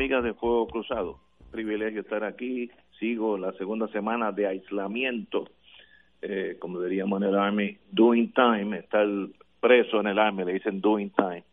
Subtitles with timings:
[0.00, 1.18] Amigas de Fuego Cruzado.
[1.50, 2.70] Privilegio estar aquí.
[2.98, 5.50] Sigo la segunda semana de aislamiento,
[6.22, 8.78] eh, como diríamos en el Army, doing time.
[8.78, 9.06] Estar
[9.60, 11.44] preso en el Army, le dicen doing time.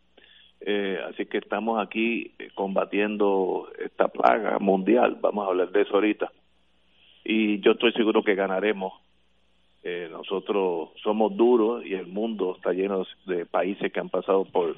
[0.62, 5.18] Eh, así que estamos aquí eh, combatiendo esta plaga mundial.
[5.20, 6.32] Vamos a hablar de eso ahorita.
[7.24, 8.94] Y yo estoy seguro que ganaremos.
[10.10, 14.74] nosotros somos duros y el mundo está lleno de países que han pasado por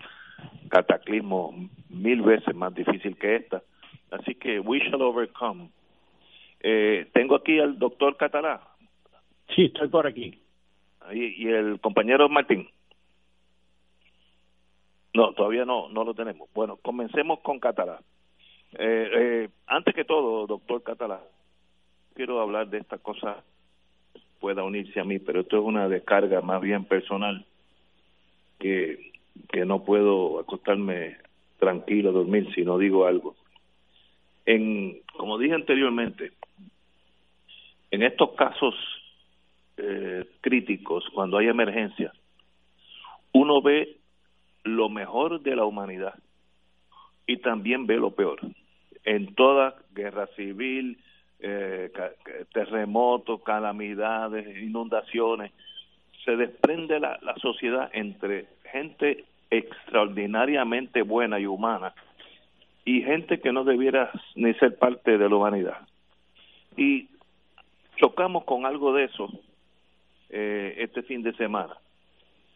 [0.69, 1.55] cataclismo
[1.89, 3.63] mil veces más difícil que esta.
[4.11, 5.71] Así que we shall overcome.
[6.61, 8.61] Eh, tengo aquí al doctor Catalá.
[9.55, 10.39] Sí, estoy por aquí.
[11.13, 12.69] Y, y, el compañero Martín.
[15.15, 16.49] No, todavía no, no lo tenemos.
[16.55, 18.01] Bueno, comencemos con Catalá.
[18.73, 21.21] Eh, eh, antes que todo, doctor Catalá,
[22.15, 23.43] quiero hablar de esta cosa
[24.39, 27.45] pueda unirse a mí, pero esto es una descarga más bien personal
[28.59, 29.10] que
[29.49, 31.17] que no puedo acostarme
[31.59, 33.37] tranquilo a dormir si no digo algo.
[34.47, 36.33] En, como dije anteriormente,
[37.91, 38.75] en estos casos
[39.77, 42.13] eh, críticos, cuando hay emergencia,
[43.33, 43.97] uno ve
[44.65, 46.15] lo mejor de la humanidad
[47.27, 48.41] y también ve lo peor.
[49.05, 50.99] En toda guerra civil,
[51.41, 51.91] eh,
[52.53, 55.53] terremotos, calamidades, inundaciones,
[56.25, 61.93] se desprende la, la sociedad entre gente extraordinariamente buena y humana
[62.85, 65.79] y gente que no debiera ni ser parte de la humanidad.
[66.77, 67.09] Y
[67.97, 69.29] chocamos con algo de eso
[70.31, 71.77] eh, este fin de semana.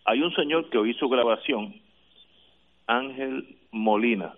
[0.05, 1.75] Hay un señor que oí su grabación,
[2.87, 4.35] Ángel Molina.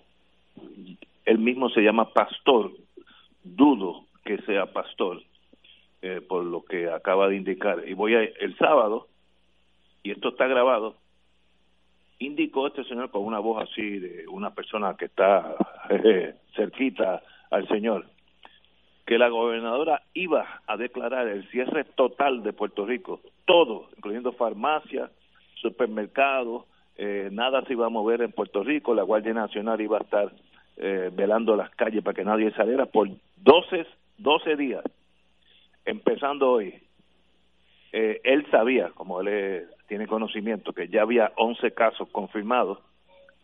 [1.24, 2.72] Él mismo se llama pastor.
[3.42, 5.22] Dudo que sea pastor,
[6.02, 7.84] eh, por lo que acaba de indicar.
[7.86, 9.06] Y voy a, el sábado,
[10.02, 10.96] y esto está grabado,
[12.18, 15.54] indicó este señor con una voz así de una persona que está
[16.54, 18.06] cerquita al señor
[19.06, 25.10] que la gobernadora iba a declarar el cierre total de Puerto Rico, todo, incluyendo farmacias,
[25.54, 26.64] supermercados,
[26.96, 30.32] eh, nada se iba a mover en Puerto Rico, la Guardia Nacional iba a estar
[30.76, 33.86] eh, velando las calles para que nadie saliera por 12,
[34.18, 34.82] 12 días,
[35.84, 36.74] empezando hoy.
[37.92, 42.78] Eh, él sabía, como él tiene conocimiento que ya había 11 casos confirmados,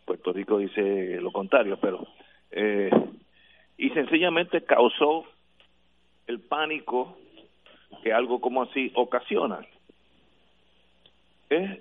[0.04, 2.06] Puerto Rico dice lo contrario, pero
[2.50, 2.90] eh,
[3.78, 5.24] y sencillamente causó
[6.26, 7.16] el pánico
[8.02, 9.60] que algo como así ocasiona.
[11.48, 11.80] Es,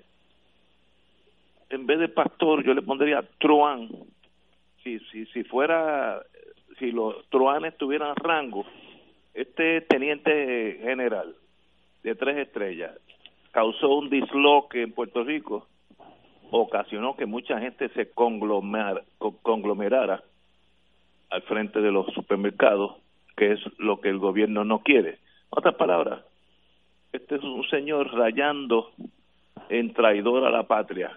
[1.70, 3.88] en vez de pastor yo le pondría truán.
[4.82, 6.22] Si, si, si fuera,
[6.78, 8.64] si los truanes tuvieran rango,
[9.32, 11.34] este teniente general
[12.02, 12.92] de tres estrellas
[13.52, 15.68] causó un disloque en Puerto Rico,
[16.50, 19.04] ocasionó que mucha gente se conglomerara
[21.30, 22.96] al frente de los supermercados,
[23.36, 25.18] que es lo que el gobierno no quiere.
[25.50, 26.24] Otras palabras,
[27.12, 28.90] este es un señor rayando
[29.68, 31.14] en traidor a la patria.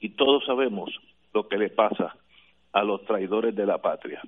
[0.00, 0.90] Y todos sabemos
[1.32, 2.16] lo que le pasa
[2.72, 4.20] a los traidores de la patria.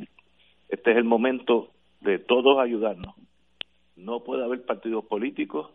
[0.69, 3.15] Este es el momento de todos ayudarnos.
[3.97, 5.71] No puede haber partidos políticos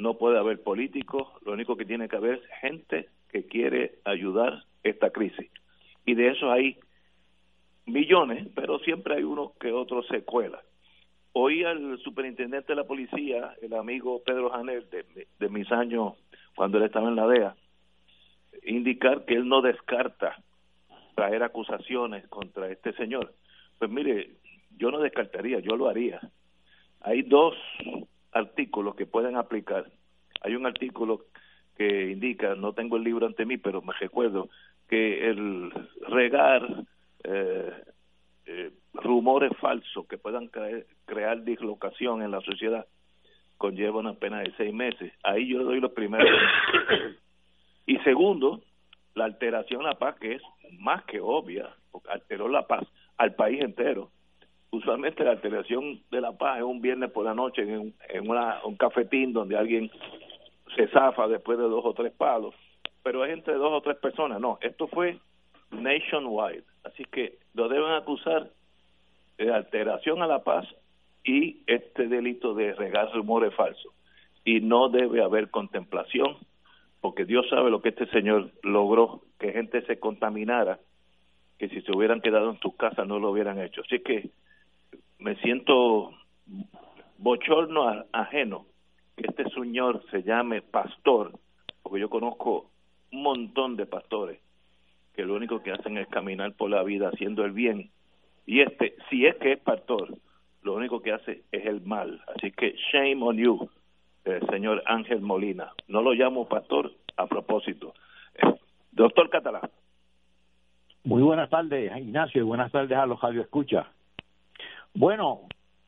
[0.00, 4.64] no puede haber políticos, lo único que tiene que haber es gente que quiere ayudar
[4.82, 5.50] esta crisis.
[6.06, 6.78] Y de eso hay
[7.84, 10.62] millones, pero siempre hay uno que otro se cuela.
[11.32, 16.14] Oí al superintendente de la policía, el amigo Pedro Janel, de, de mis años
[16.56, 17.56] cuando él estaba en la DEA,
[18.64, 20.42] indicar que él no descarta
[21.14, 23.34] traer acusaciones contra este señor.
[23.78, 24.30] Pues mire,
[24.76, 26.20] yo no descartaría, yo lo haría.
[27.02, 27.54] Hay dos
[28.32, 29.90] artículos que pueden aplicar.
[30.42, 31.26] Hay un artículo
[31.76, 34.48] que indica, no tengo el libro ante mí, pero me recuerdo
[34.88, 35.72] que el
[36.08, 36.84] regar
[37.24, 37.72] eh,
[38.46, 40.50] eh, rumores falsos que puedan
[41.06, 42.86] crear dislocación en la sociedad
[43.56, 45.12] conlleva una pena de seis meses.
[45.22, 46.28] Ahí yo doy los primeros.
[47.86, 48.62] y segundo,
[49.14, 50.42] la alteración a la paz, que es
[50.78, 52.86] más que obvia, porque alteró la paz
[53.18, 54.10] al país entero
[54.70, 57.94] usualmente la alteración de la paz es un viernes por la noche en,
[58.30, 59.90] un cafetín donde alguien
[60.76, 62.54] se zafa después de dos o tres palos,
[63.02, 64.40] pero es entre dos o tres personas.
[64.40, 65.18] No, esto fue
[65.70, 66.64] nationwide.
[66.84, 68.50] Así que lo deben acusar
[69.38, 70.66] de alteración a la paz
[71.24, 73.92] y este delito de regar rumores falsos.
[74.44, 76.36] Y no debe haber contemplación,
[77.00, 80.78] porque Dios sabe lo que este señor logró, que gente se contaminara,
[81.58, 83.82] que si se hubieran quedado en sus casas no lo hubieran hecho.
[83.82, 84.30] Así que
[85.20, 86.12] me siento
[87.18, 88.66] bochorno ajeno
[89.16, 91.32] que este señor se llame pastor,
[91.82, 92.70] porque yo conozco
[93.12, 94.40] un montón de pastores
[95.14, 97.90] que lo único que hacen es caminar por la vida haciendo el bien.
[98.46, 100.16] Y este, si es que es pastor,
[100.62, 102.22] lo único que hace es el mal.
[102.34, 103.68] Así que shame on you,
[104.24, 105.72] eh, señor Ángel Molina.
[105.88, 107.92] No lo llamo pastor a propósito.
[108.34, 108.54] Eh,
[108.92, 109.68] doctor Catalán.
[111.04, 113.86] Muy buenas tardes, Ignacio, y buenas tardes a los radio escucha.
[114.94, 115.42] Bueno,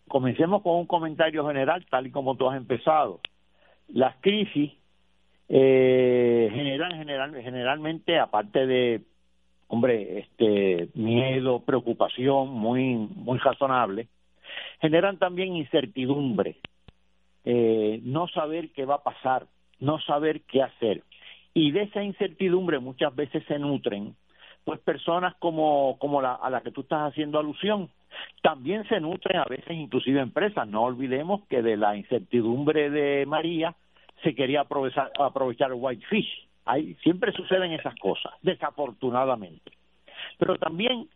[0.08, 3.20] comencemos con un comentario general, tal y como tú has empezado.
[3.88, 4.72] Las crisis
[5.48, 9.02] eh, generan general, generalmente, aparte de,
[9.68, 14.08] hombre, este miedo, preocupación, muy, muy razonable,
[14.80, 16.56] generan también incertidumbre,
[17.44, 19.46] eh, no saber qué va a pasar,
[19.80, 21.02] no saber qué hacer.
[21.54, 24.14] Y de esa incertidumbre muchas veces se nutren,
[24.64, 27.90] pues personas como, como la, a la que tú estás haciendo alusión,
[28.42, 30.66] también se nutren a veces inclusive empresas.
[30.68, 33.74] No olvidemos que de la incertidumbre de María
[34.22, 36.48] se quería aprovechar, aprovechar Whitefish.
[36.64, 39.72] Ahí siempre suceden esas cosas, desafortunadamente.
[40.38, 41.08] Pero también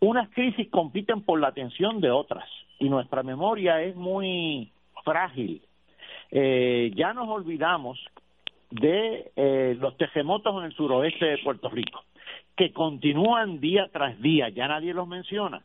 [0.00, 2.48] unas crisis compiten por la atención de otras
[2.78, 4.70] y nuestra memoria es muy
[5.04, 5.62] frágil.
[6.30, 7.98] Eh, ya nos olvidamos
[8.70, 12.02] de eh, los terremotos en el suroeste de Puerto Rico,
[12.56, 15.62] que continúan día tras día, ya nadie los menciona.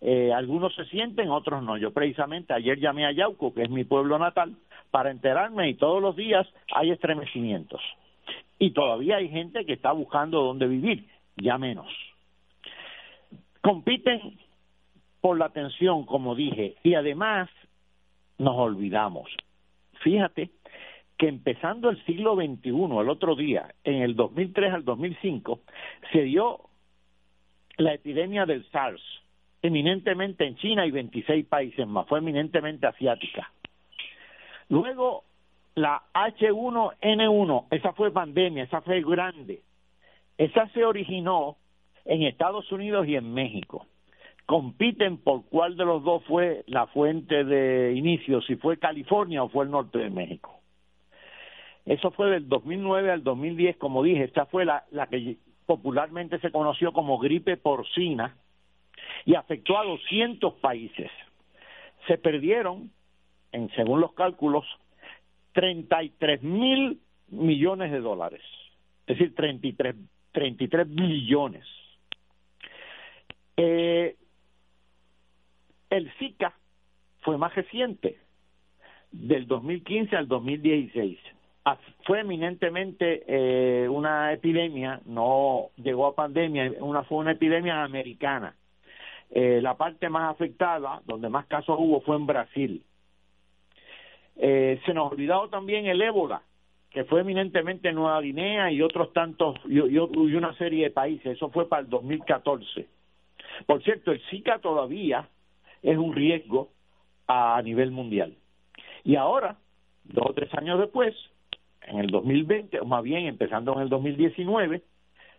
[0.00, 1.76] Eh, algunos se sienten, otros no.
[1.76, 4.56] Yo precisamente ayer llamé a Yauco, que es mi pueblo natal,
[4.90, 7.80] para enterarme y todos los días hay estremecimientos.
[8.58, 11.06] Y todavía hay gente que está buscando dónde vivir,
[11.36, 11.88] ya menos.
[13.60, 14.38] Compiten
[15.20, 17.48] por la atención, como dije, y además
[18.38, 19.28] nos olvidamos.
[20.02, 20.50] Fíjate
[21.16, 25.60] que empezando el siglo XXI, el otro día, en el 2003 al 2005,
[26.12, 26.60] se dio
[27.76, 29.02] la epidemia del SARS,
[29.62, 33.50] eminentemente en China y 26 países más, fue eminentemente asiática.
[34.68, 35.24] Luego
[35.74, 39.62] la H1N1, esa fue pandemia, esa fue grande.
[40.36, 41.56] Esa se originó
[42.04, 43.86] en Estados Unidos y en México.
[44.46, 49.48] Compiten por cuál de los dos fue la fuente de inicio, si fue California o
[49.48, 50.58] fue el norte de México.
[51.84, 56.50] Eso fue del 2009 al 2010, como dije, esta fue la, la que popularmente se
[56.50, 58.36] conoció como gripe porcina,
[59.24, 61.10] y afectó a 200 países.
[62.06, 62.90] Se perdieron,
[63.52, 64.64] en, según los cálculos,
[65.52, 68.42] 33 mil millones de dólares,
[69.06, 69.94] es decir, 33,
[70.32, 71.64] 33 billones.
[73.56, 74.16] Eh,
[75.90, 76.54] el Zika
[77.20, 78.18] fue más reciente,
[79.10, 81.18] del 2015 al 2016.
[82.04, 88.54] Fue eminentemente eh, una epidemia, no llegó a pandemia, una, fue una epidemia americana
[89.30, 92.82] eh, la parte más afectada, donde más casos hubo, fue en Brasil.
[94.36, 96.42] Eh, se nos olvidado también el ébola,
[96.90, 101.36] que fue eminentemente en Nueva Guinea y otros tantos, y, una serie de países.
[101.36, 102.86] Eso fue para el 2014.
[103.66, 105.28] Por cierto, el Zika todavía
[105.82, 106.70] es un riesgo
[107.26, 108.34] a nivel mundial.
[109.04, 109.58] Y ahora,
[110.04, 111.14] dos o tres años después,
[111.82, 114.82] en el 2020, o más bien empezando en el 2019,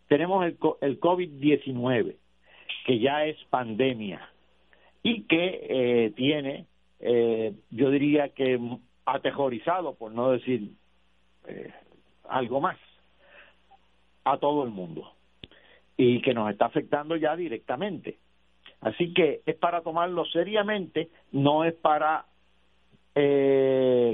[0.08, 2.16] tenemos el, el COVID-19
[2.90, 4.20] que ya es pandemia
[5.04, 6.66] y que eh, tiene,
[7.00, 8.60] eh, yo diría que
[9.06, 10.72] aterrorizado, por no decir
[11.46, 11.72] eh,
[12.28, 12.80] algo más,
[14.24, 15.12] a todo el mundo
[15.98, 18.18] y que nos está afectando ya directamente.
[18.82, 22.26] Así que es para tomarlo seriamente, no es para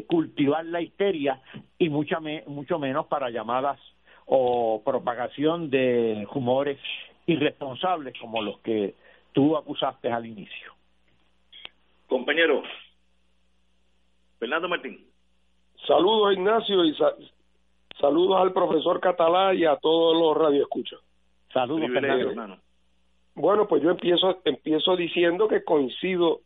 [0.08, 1.40] cultivar la histeria
[1.78, 3.80] y mucha mucho menos para llamadas
[4.26, 6.80] o propagación de rumores
[7.26, 8.96] irresponsables como los que
[9.34, 10.74] tú acusaste al inicio.
[12.08, 12.64] Compañero,
[14.40, 15.06] Fernando Martín.
[15.88, 16.96] Saludos Ignacio y
[18.00, 21.00] saludos al profesor Catalá y a todos los radioescuchas.
[21.52, 22.58] Saludos Fernando.
[23.36, 26.42] Bueno, pues yo empiezo empiezo diciendo que coincido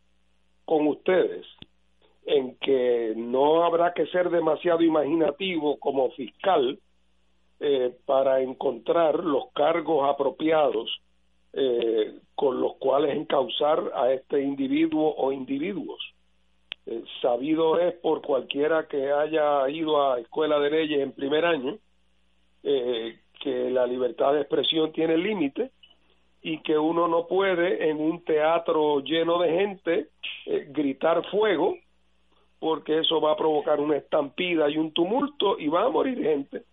[0.64, 1.46] con ustedes
[2.26, 6.78] en que no habrá que ser demasiado imaginativo como fiscal
[7.60, 11.00] eh, para encontrar los cargos apropiados
[11.52, 16.00] eh, con los cuales encauzar a este individuo o individuos.
[16.86, 21.78] Eh, sabido es por cualquiera que haya ido a escuela de leyes en primer año
[22.62, 25.70] que la libertad de expresión tiene límite
[26.42, 30.08] y que uno no puede en un teatro lleno de gente
[30.46, 31.76] eh, gritar fuego
[32.58, 36.64] porque eso va a provocar una estampida y un tumulto y va a morir gente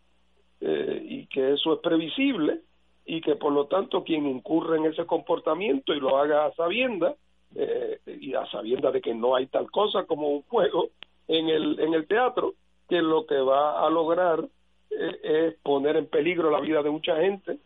[0.62, 2.62] eh, y que eso es previsible
[3.08, 7.16] y que por lo tanto quien incurre en ese comportamiento y lo haga a sabienda
[7.56, 10.90] eh, y a sabienda de que no hay tal cosa como un fuego
[11.28, 12.56] en el en el teatro
[12.90, 14.44] que lo que va a lograr
[14.92, 17.58] eh, es poner en peligro la vida de mucha gente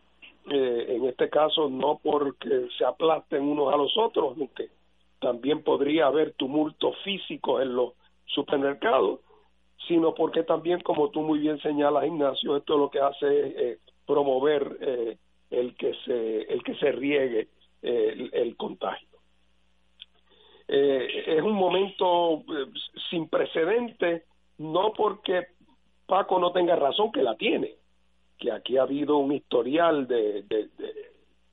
[0.52, 4.70] eh, en este caso no porque se aplasten unos a los otros aunque
[5.20, 7.94] también podría haber tumultos físicos en los
[8.26, 9.22] supermercados
[9.88, 13.80] sino porque también como tú muy bien señalas Ignacio esto lo que hace es eh,
[14.06, 15.18] promover eh,
[15.50, 17.50] el que se el que se riegue
[17.84, 19.08] eh, el, contagio.
[20.68, 22.72] Eh, es un momento eh,
[23.10, 24.26] sin precedente
[24.60, 25.48] no porque
[26.06, 27.76] Paco no tenga razón que la tiene
[28.38, 30.70] que aquí ha habido un historial de, de,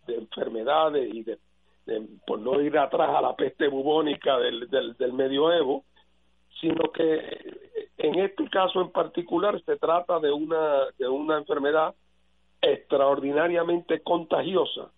[0.06, 1.38] de, enfermedades y de,
[2.26, 5.84] por no ir atrás a la peste bubónica del, del, del medioevo
[6.60, 7.47] sino que
[8.18, 11.94] este caso en particular se trata de una de una enfermedad
[12.60, 14.90] extraordinariamente contagiosa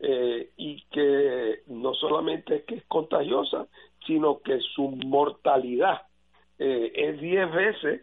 [0.00, 3.66] eh, y que no solamente es que es contagiosa,
[4.06, 6.02] sino que su mortalidad
[6.58, 8.02] eh, es diez veces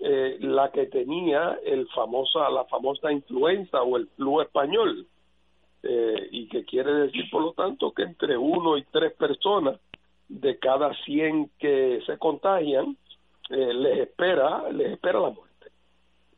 [0.00, 5.06] eh, la que tenía el famosa la famosa influenza o el flu español
[5.82, 9.78] eh, y que quiere decir por lo tanto que entre uno y tres personas
[10.28, 12.96] de cada cien que se contagian
[13.50, 15.54] eh, les espera les espera la muerte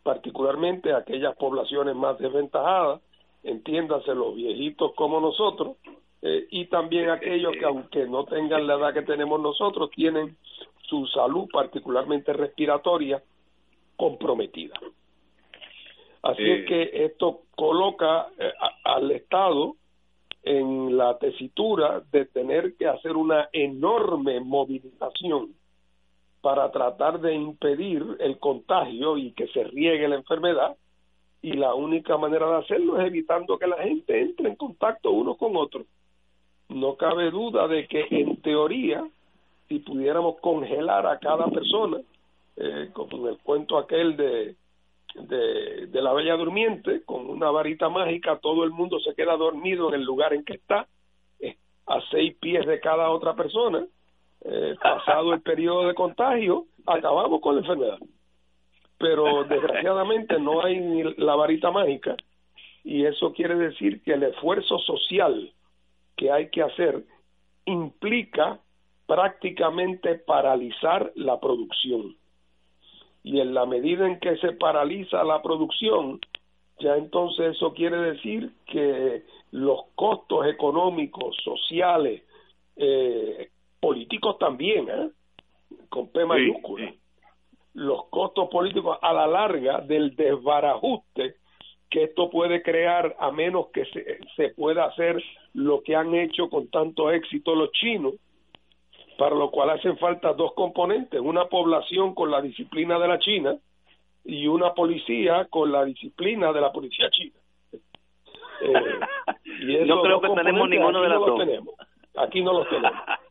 [0.06, 3.02] particularmente aquellas poblaciones más desventajadas,
[3.42, 5.78] entiéndase los viejitos como nosotros,
[6.22, 10.36] eh, y también aquellos que aunque no tengan la edad que tenemos nosotros, tienen
[10.82, 13.20] su salud, particularmente respiratoria,
[13.96, 14.78] comprometida.
[16.22, 19.74] Así es que esto coloca eh, a, al Estado
[20.44, 25.55] en la tesitura de tener que hacer una enorme movilización
[26.46, 30.76] para tratar de impedir el contagio y que se riegue la enfermedad
[31.42, 35.34] y la única manera de hacerlo es evitando que la gente entre en contacto uno
[35.34, 35.86] con otro.
[36.68, 39.04] No cabe duda de que en teoría,
[39.66, 42.00] si pudiéramos congelar a cada persona,
[42.56, 44.54] eh, como el cuento aquel de,
[45.16, 49.88] de, de la Bella Durmiente, con una varita mágica todo el mundo se queda dormido
[49.88, 50.86] en el lugar en que está,
[51.40, 51.56] eh,
[51.88, 53.84] a seis pies de cada otra persona,
[54.42, 57.98] eh, pasado el periodo de contagio, acabamos con la enfermedad.
[58.98, 62.16] Pero desgraciadamente no hay ni la varita mágica
[62.86, 65.52] y eso quiere decir que el esfuerzo social
[66.16, 67.04] que hay que hacer
[67.64, 68.60] implica
[69.06, 72.16] prácticamente paralizar la producción.
[73.24, 76.20] Y en la medida en que se paraliza la producción,
[76.78, 82.22] ya entonces eso quiere decir que los costos económicos, sociales,
[82.76, 83.50] eh,
[83.86, 85.10] políticos también, ¿eh?
[85.88, 86.92] con P mayúscula.
[87.74, 91.36] Los costos políticos a la larga del desbarajuste
[91.88, 95.22] que esto puede crear a menos que se, se pueda hacer
[95.54, 98.14] lo que han hecho con tanto éxito los chinos,
[99.18, 103.56] para lo cual hacen falta dos componentes, una población con la disciplina de la China
[104.24, 107.36] y una policía con la disciplina de la policía china.
[108.62, 109.00] Eh,
[109.60, 111.38] y no creo que tenemos ninguno de las no dos.
[111.38, 111.74] Tenemos.
[112.16, 112.92] Aquí no los tenemos.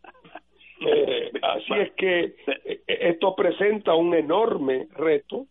[0.85, 5.47] Eh, así es que eh, esto presenta un enorme reto.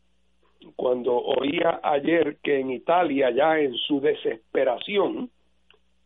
[0.77, 5.31] Cuando oía ayer que en Italia, ya en su desesperación,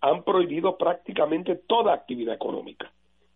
[0.01, 2.91] han prohibido prácticamente toda actividad económica.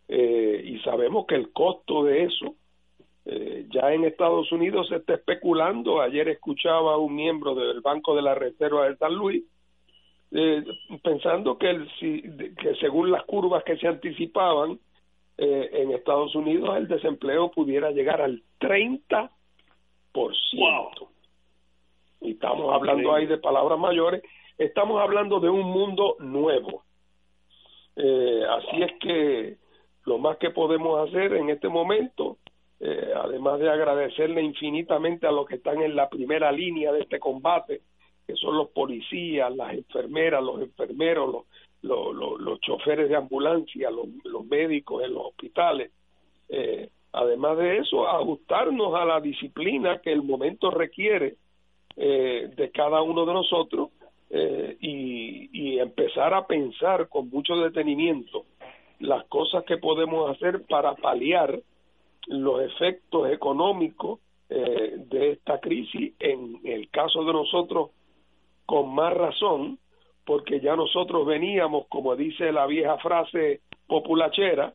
[0.08, 2.54] Eh, y sabemos que el costo de eso,
[3.24, 6.00] eh, ya en Estados Unidos se está especulando.
[6.00, 9.44] Ayer escuchaba a un miembro del Banco de la Reserva de San Luis
[10.32, 10.64] eh,
[11.02, 14.78] pensando que, el, si, que según las curvas que se anticipaban,
[15.44, 19.28] eh, en Estados Unidos el desempleo pudiera llegar al 30%.
[20.14, 21.08] Wow.
[22.20, 24.22] Y estamos hablando ahí de palabras mayores,
[24.56, 26.84] estamos hablando de un mundo nuevo.
[27.96, 29.56] Eh, así es que
[30.04, 32.38] lo más que podemos hacer en este momento,
[32.78, 37.18] eh, además de agradecerle infinitamente a los que están en la primera línea de este
[37.18, 37.80] combate,
[38.28, 41.44] que son los policías, las enfermeras, los enfermeros, los,
[41.82, 45.90] los, los, choferes de ambulancia, los, los médicos en los hospitales.
[46.48, 51.36] Eh, además de eso, ajustarnos a la disciplina que el momento requiere
[51.96, 53.90] eh, de cada uno de nosotros
[54.30, 58.44] eh, y, y empezar a pensar con mucho detenimiento
[59.00, 61.58] las cosas que podemos hacer para paliar
[62.28, 66.12] los efectos económicos de esta crisis.
[66.20, 67.90] En el caso de nosotros,
[68.66, 69.78] con más razón,
[70.24, 74.74] porque ya nosotros veníamos, como dice la vieja frase populachera,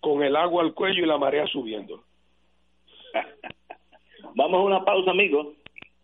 [0.00, 2.02] con el agua al cuello y la marea subiendo.
[4.34, 5.48] Vamos a una pausa, amigos,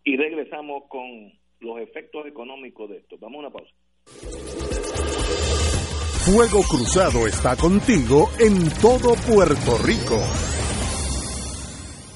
[0.05, 3.17] y regresamos con los efectos económicos de esto.
[3.21, 3.73] Vamos a una pausa.
[6.27, 10.19] Fuego Cruzado está contigo en todo Puerto Rico.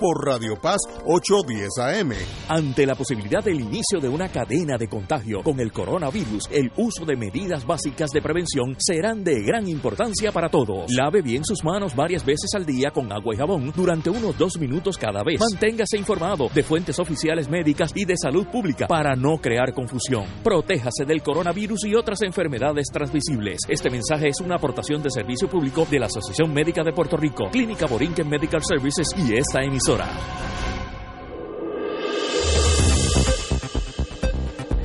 [0.00, 2.12] por Radio Paz 810 AM.
[2.48, 7.04] Ante la posibilidad del inicio de una cadena de contagio con el coronavirus, el uso
[7.04, 10.90] de medidas básicas de prevención serán de gran importancia para todos.
[10.90, 14.58] Lave bien sus manos varias veces al día con agua y jabón durante unos dos
[14.58, 15.38] minutos cada vez.
[15.38, 20.24] Manténgase informado de fuentes oficiales médicas y de salud pública para no crear confusión.
[20.42, 23.58] Protéjase del coronavirus y otras enfermedades transmisibles.
[23.68, 27.50] Este mensaje es una aportación de servicio público de la Asociación Médica de Puerto Rico,
[27.50, 30.06] Clínica Borinquen Medical Services y esta emisora.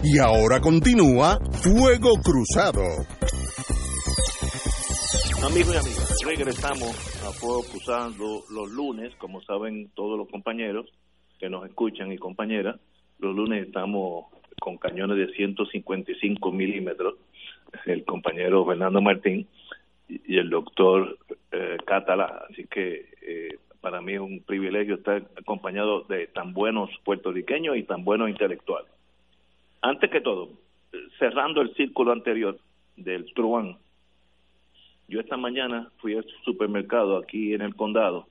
[0.04, 2.84] Y ahora continúa Fuego Cruzado.
[5.46, 6.90] Amigos y amigas, regresamos
[7.24, 10.88] a Fuego Cruzado los lunes, como saben todos los compañeros
[11.40, 12.80] que nos escuchan y compañeras,
[13.20, 14.26] los lunes estamos
[14.60, 17.16] con cañones de 155 milímetros,
[17.86, 19.48] el compañero Fernando Martín
[20.08, 21.18] y el doctor
[21.52, 26.90] eh, Catalá, así que eh, para mí es un privilegio estar acompañado de tan buenos
[27.04, 28.90] puertorriqueños y tan buenos intelectuales.
[29.80, 30.50] Antes que todo,
[31.20, 32.58] cerrando el círculo anterior
[32.98, 33.78] del Truán,
[35.08, 38.26] yo esta mañana fui al supermercado aquí en el condado,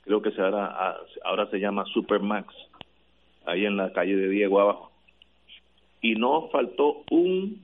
[0.00, 2.54] creo que se ahora, ahora se llama Supermax,
[3.44, 4.92] ahí en la calle de Diego abajo,
[6.00, 7.60] y no faltó un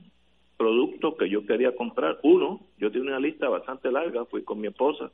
[0.55, 4.67] producto que yo quería comprar, uno, yo tenía una lista bastante larga, fui con mi
[4.67, 5.09] esposa,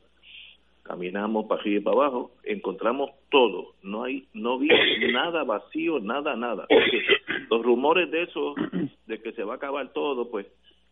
[0.84, 4.67] caminamos para arriba y para abajo, encontramos todo, no hay, no vi
[5.12, 6.67] nada vacío, nada, nada.
[7.50, 8.54] los rumores de eso,
[9.08, 10.46] de que se va a acabar todo, pues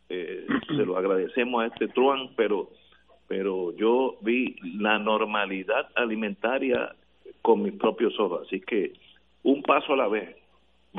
[0.09, 2.69] eh, se lo agradecemos a este Truan, pero,
[3.27, 6.95] pero yo vi la normalidad alimentaria
[7.41, 8.93] con mis propios ojos, así que
[9.43, 10.35] un paso a la vez,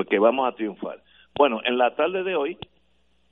[0.09, 1.01] que vamos a triunfar.
[1.35, 2.57] Bueno, en la tarde de hoy,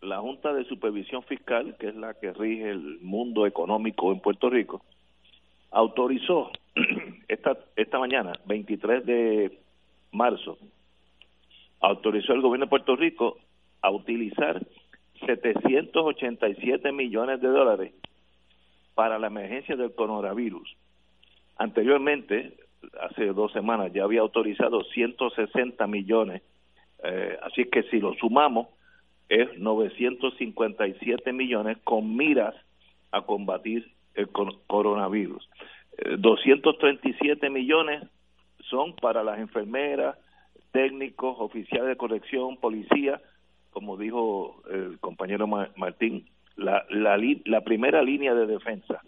[0.02, 4.50] la Junta de Supervisión Fiscal, que es la que rige el mundo económico en Puerto
[4.50, 4.82] Rico,
[5.72, 6.52] autorizó
[7.28, 9.60] esta, esta mañana, 23 de
[10.12, 10.58] marzo,
[11.80, 13.38] autorizó el gobierno de Puerto Rico
[13.82, 14.62] a utilizar
[15.26, 17.94] 787 millones de dólares
[18.94, 20.76] para la emergencia del coronavirus.
[21.58, 22.58] Anteriormente,
[23.00, 26.42] hace dos semanas, ya había autorizado 160 millones,
[27.04, 28.68] eh, así que si lo sumamos,
[29.30, 32.56] es 957 millones con miras
[33.12, 35.48] a combatir el coronavirus.
[36.18, 38.04] 237 eh, millones
[38.70, 40.18] son para las enfermeras,
[40.72, 43.22] técnicos, oficiales de corrección, policía,
[43.72, 49.02] como dijo el compañero Martín, la, la, la primera línea de defensa.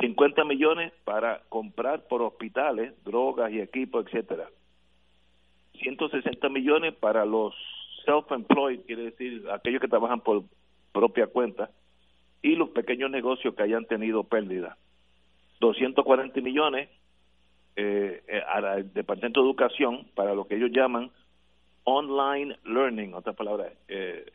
[0.00, 4.48] 50 millones para comprar por hospitales drogas y equipos, etcétera.
[5.82, 7.54] 160 millones para los
[8.06, 10.44] self-employed, quiere decir aquellos que trabajan por
[10.92, 11.70] propia cuenta,
[12.42, 14.76] y los pequeños negocios que hayan tenido pérdida.
[15.60, 16.88] 240 millones
[17.76, 21.10] eh, eh, al Departamento de Educación para lo que ellos llaman
[21.84, 24.26] online learning, otra palabra, eh,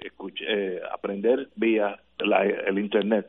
[0.47, 3.27] eh, aprender vía el Internet.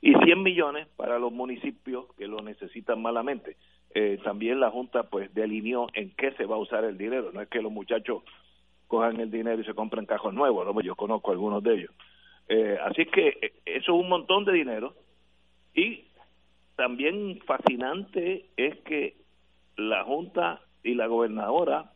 [0.00, 3.56] Y 100 millones para los municipios que lo necesitan malamente.
[3.94, 7.30] Eh, también la Junta pues delineó en qué se va a usar el dinero.
[7.32, 8.22] No es que los muchachos
[8.88, 10.80] cojan el dinero y se compren cajos nuevos, ¿no?
[10.80, 11.90] yo conozco algunos de ellos.
[12.48, 14.94] Eh, así que eh, eso es un montón de dinero.
[15.74, 16.04] Y
[16.76, 19.16] también fascinante es que
[19.76, 21.92] la Junta y la gobernadora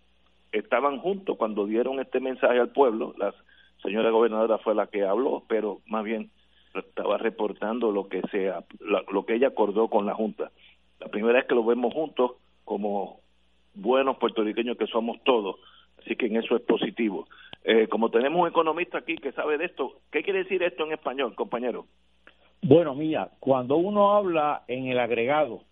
[0.52, 3.14] estaban juntos cuando dieron este mensaje al pueblo.
[3.16, 3.34] La
[3.82, 6.30] señora gobernadora fue la que habló, pero más bien
[6.74, 10.52] estaba reportando lo que sea lo que ella acordó con la junta
[11.00, 12.32] la primera vez que lo vemos juntos
[12.64, 13.20] como
[13.74, 15.56] buenos puertorriqueños que somos todos
[16.00, 17.28] así que en eso es positivo
[17.64, 20.92] eh, como tenemos un economista aquí que sabe de esto qué quiere decir esto en
[20.92, 21.86] español compañero
[22.62, 25.62] bueno mira cuando uno habla en el agregado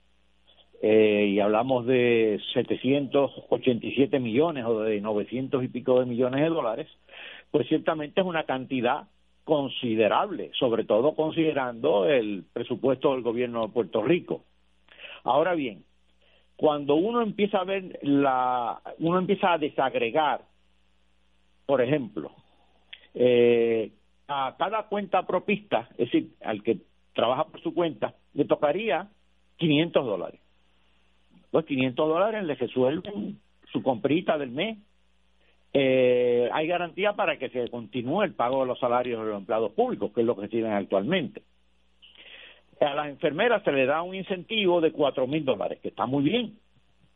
[0.81, 6.89] eh, y hablamos de 787 millones o de 900 y pico de millones de dólares,
[7.51, 9.09] pues ciertamente es una cantidad
[9.43, 14.45] considerable, sobre todo considerando el presupuesto del gobierno de Puerto Rico.
[15.25, 15.85] Ahora bien,
[16.59, 20.43] cuando uno empieza a ver la, uno empieza a desagregar,
[21.67, 22.33] por ejemplo,
[23.15, 23.93] eh,
[24.27, 26.79] a cada cuenta propista, es decir, al que
[27.15, 29.09] trabaja por su cuenta, le tocaría
[29.59, 30.41] 500 dólares.
[31.53, 33.39] Los 500 dólares le resuelven
[33.71, 34.79] su comprita del mes
[35.73, 39.73] eh, hay garantía para que se continúe el pago de los salarios de los empleados
[39.73, 41.43] públicos, que es lo que tienen actualmente.
[42.81, 46.23] A las enfermeras se le da un incentivo de cuatro mil dólares, que está muy
[46.23, 46.59] bien,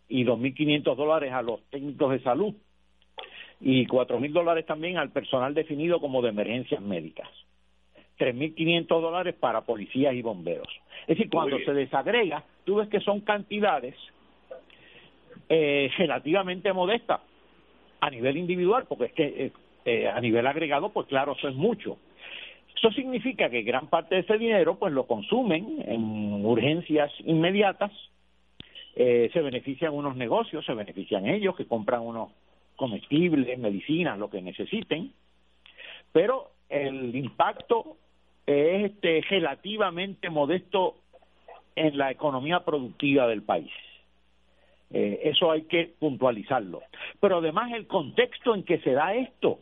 [0.08, 2.54] y dos mil quinientos dólares a los técnicos de salud,
[3.60, 7.28] y cuatro mil dólares también al personal definido como de emergencias médicas.
[8.18, 10.68] Tres mil quinientos dólares para policías y bomberos.
[11.02, 13.94] Es decir, cuando se desagrega, tú ves que son cantidades
[15.48, 17.20] eh, relativamente modestas
[18.00, 19.52] a nivel individual, porque es que eh,
[19.84, 21.98] eh, a nivel agregado, pues claro, eso es mucho.
[22.82, 27.92] Eso significa que gran parte de ese dinero, pues lo consumen en urgencias inmediatas,
[28.96, 32.30] eh, se benefician unos negocios, se benefician ellos que compran unos
[32.74, 35.12] comestibles, medicinas, lo que necesiten,
[36.10, 37.98] pero el impacto
[38.46, 40.96] es este, relativamente modesto
[41.76, 43.70] en la economía productiva del país.
[44.90, 46.82] Eh, eso hay que puntualizarlo.
[47.20, 49.60] Pero además el contexto en que se da esto.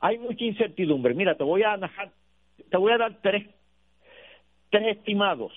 [0.00, 1.12] Hay mucha incertidumbre.
[1.12, 2.10] Mira, te voy a dejar,
[2.72, 3.44] te voy a dar tres,
[4.70, 5.52] tres estimados.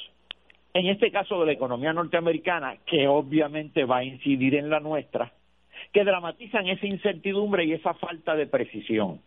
[0.74, 5.32] En este caso de la economía norteamericana, que obviamente va a incidir en la nuestra,
[5.94, 9.22] que dramatizan esa incertidumbre y esa falta de precisión.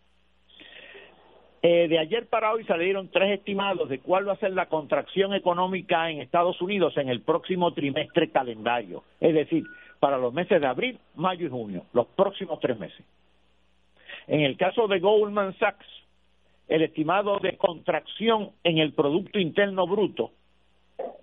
[1.63, 5.33] Eh, de ayer para hoy salieron tres estimados de cuál va a ser la contracción
[5.33, 9.63] económica en Estados Unidos en el próximo trimestre calendario, es decir,
[9.99, 13.03] para los meses de abril, mayo y junio, los próximos tres meses.
[14.27, 15.98] En el caso de Goldman Sachs,
[16.69, 20.31] el estimado de contracción en el Producto Interno Bruto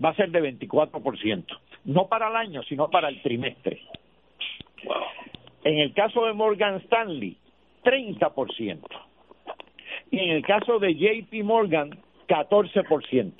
[0.04, 1.44] va a ser de 24%,
[1.84, 3.80] no para el año, sino para el trimestre.
[5.64, 7.36] En el caso de Morgan Stanley,
[7.84, 8.80] 30%
[10.10, 11.90] y en el caso de JP Morgan,
[12.28, 13.32] 14%.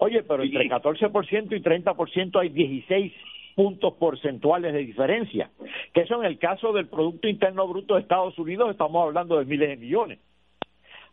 [0.00, 3.12] Oye, pero entre 14% y 30% hay 16
[3.56, 5.50] puntos porcentuales de diferencia,
[5.92, 9.44] que eso en el caso del Producto Interno Bruto de Estados Unidos estamos hablando de
[9.44, 10.20] miles de millones.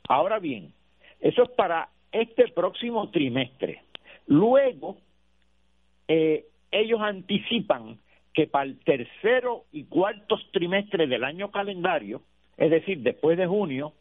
[0.08, 0.74] Ahora bien,
[1.20, 3.82] eso es para este próximo trimestre.
[4.28, 4.98] Luego,
[6.08, 7.98] eh, ellos anticipan
[8.34, 12.22] que para el tercero y cuarto trimestre del año calendario,
[12.58, 13.94] es decir, después de junio,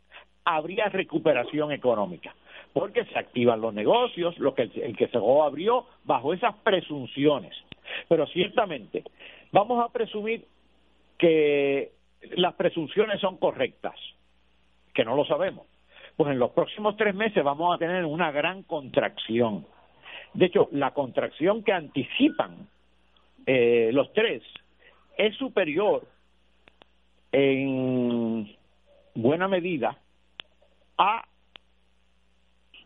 [0.45, 2.35] habría recuperación económica,
[2.73, 7.55] porque se activan los negocios, lo que el, que se abrió bajo esas presunciones.
[8.09, 9.05] Pero ciertamente,
[9.53, 10.45] vamos a presumir
[11.17, 11.93] que
[12.37, 13.95] las presunciones son correctas,
[14.93, 15.67] que no lo sabemos.
[16.17, 19.67] Pues en los próximos tres meses vamos a tener una gran contracción.
[20.33, 22.69] De hecho, la contracción que anticipan
[23.47, 24.43] eh, los tres
[25.17, 26.07] es superior
[27.33, 28.55] en
[29.15, 29.99] buena medida
[30.99, 31.25] a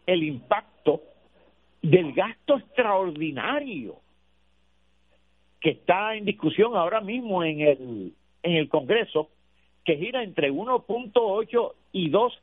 [0.07, 1.03] el impacto
[1.83, 3.97] del gasto extraordinario
[5.61, 8.13] que está en discusión ahora mismo en el
[8.43, 9.29] en el Congreso
[9.85, 12.39] que gira entre 1.8 y 2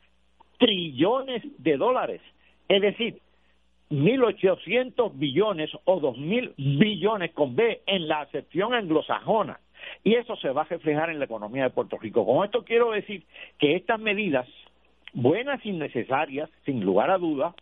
[0.57, 2.21] trillones de dólares,
[2.67, 3.19] es decir,
[3.89, 9.59] 1.800 billones o 2.000 billones con B en la acepción anglosajona.
[10.03, 12.25] Y eso se va a reflejar en la economía de Puerto Rico.
[12.25, 13.23] Con esto quiero decir
[13.59, 14.47] que estas medidas,
[15.13, 17.53] buenas y necesarias, sin lugar a duda,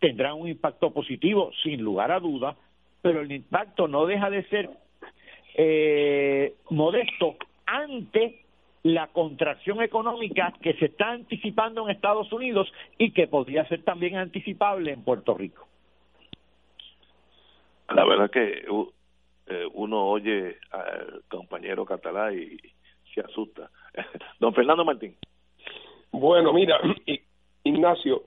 [0.00, 2.56] tendrán un impacto positivo, sin lugar a duda,
[3.00, 4.70] pero el impacto no deja de ser
[5.54, 8.43] eh, modesto ante
[8.84, 14.16] la contracción económica que se está anticipando en Estados Unidos y que podría ser también
[14.16, 15.66] anticipable en Puerto Rico.
[17.88, 18.66] La verdad que
[19.46, 22.58] eh, uno oye al compañero catalán y
[23.14, 23.70] se asusta.
[24.38, 25.16] Don Fernando Martín.
[26.12, 26.78] Bueno, mira,
[27.64, 28.24] Ignacio,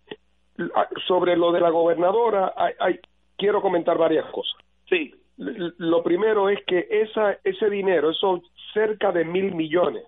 [1.07, 2.99] sobre lo de la gobernadora, hay,
[3.35, 4.59] quiero comentar varias cosas.
[4.89, 5.13] Sí.
[5.37, 8.41] Lo primero es que esa, ese dinero, esos
[8.73, 10.03] cerca de mil millones,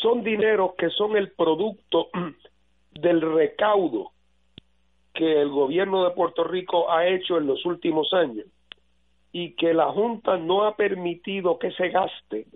[0.00, 2.08] son dineros que son el producto
[2.92, 4.12] del recaudo
[5.14, 8.46] que el gobierno de Puerto Rico ha hecho en los últimos años
[9.32, 12.46] y que la Junta no ha permitido que se gaste,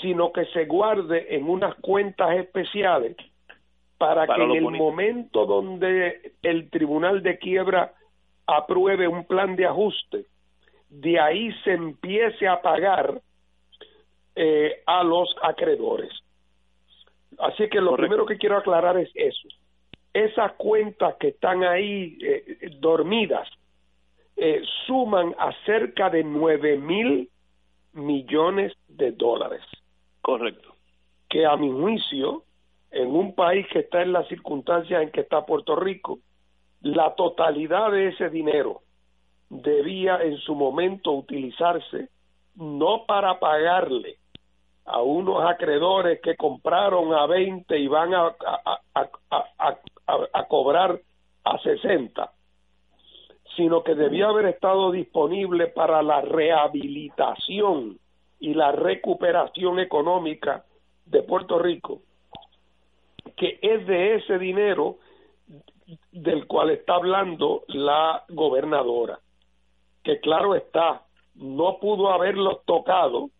[0.00, 3.16] sino que se guarde en unas cuentas especiales
[3.98, 7.94] para, que en el momento donde el Tribunal de Quiebra
[8.46, 10.26] apruebe un plan de ajuste,
[10.90, 13.20] de ahí se empiece a pagar
[14.34, 16.10] eh, a los acreedores.
[17.38, 19.48] Así que lo primero que quiero aclarar es eso.
[20.12, 23.48] Esas cuentas que están ahí eh, dormidas
[24.36, 27.30] eh, suman a cerca de nueve mil
[27.92, 29.62] millones de dólares.
[30.20, 30.74] Correcto.
[31.28, 32.44] Que a mi juicio,
[32.90, 36.18] en un país que está en las circunstancias en que está Puerto Rico,
[36.82, 38.82] la totalidad de ese dinero
[39.48, 42.08] debía en su momento utilizarse
[42.56, 44.16] no para pagarle
[44.84, 48.34] a unos acreedores que compraron a 20 y van a,
[50.32, 51.00] a, cobrar
[51.44, 52.32] a 60,
[53.56, 57.98] sino que debía haber estado disponible para la rehabilitación
[58.40, 60.64] y la recuperación económica
[61.06, 62.02] de Puerto Rico,
[63.36, 64.96] que es de ese dinero
[66.10, 69.20] del cual está hablando la gobernadora,
[70.02, 71.02] que claro está,
[71.36, 73.30] no pudo haberlos tocado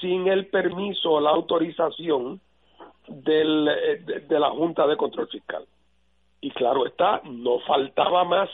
[0.00, 2.40] sin el permiso o la autorización
[3.08, 5.64] del, eh, de, la Junta de Control Fiscal.
[6.40, 8.48] Y claro está, no faltaba más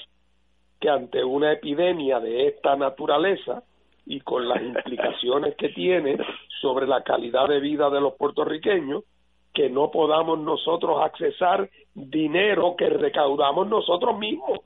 [0.81, 3.63] que ante una epidemia de esta naturaleza
[4.07, 6.19] y con las implicaciones que tiene
[6.61, 9.05] sobre la calidad de vida de los puertorriqueños,
[9.53, 14.61] que no podamos nosotros accesar dinero que recaudamos nosotros mismos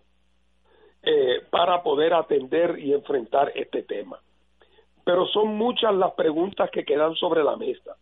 [1.03, 4.19] eh, para poder atender y enfrentar este tema
[5.09, 7.97] pero son muchas las preguntas que quedan sobre la mesa.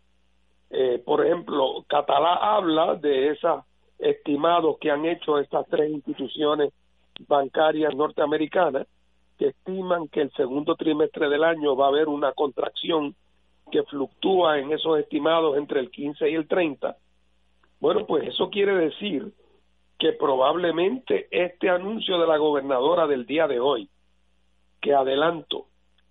[0.71, 3.63] Eh, por ejemplo, Catalá habla de esos
[3.97, 6.73] estimados que han hecho estas tres instituciones
[7.29, 8.89] bancarias norteamericanas
[9.39, 13.15] que estiman que el segundo trimestre del año va a haber una contracción
[13.71, 16.97] que fluctúa en esos estimados entre el 15 y el 30.
[17.79, 19.33] Bueno, pues eso quiere decir
[19.97, 23.89] que probablemente este anuncio de la gobernadora del día de hoy,
[24.81, 25.67] que adelanto,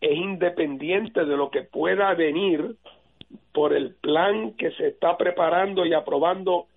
[0.06, 2.76] es independiente de lo que pueda venir
[3.52, 6.68] por el plan que se está preparando y aprobando,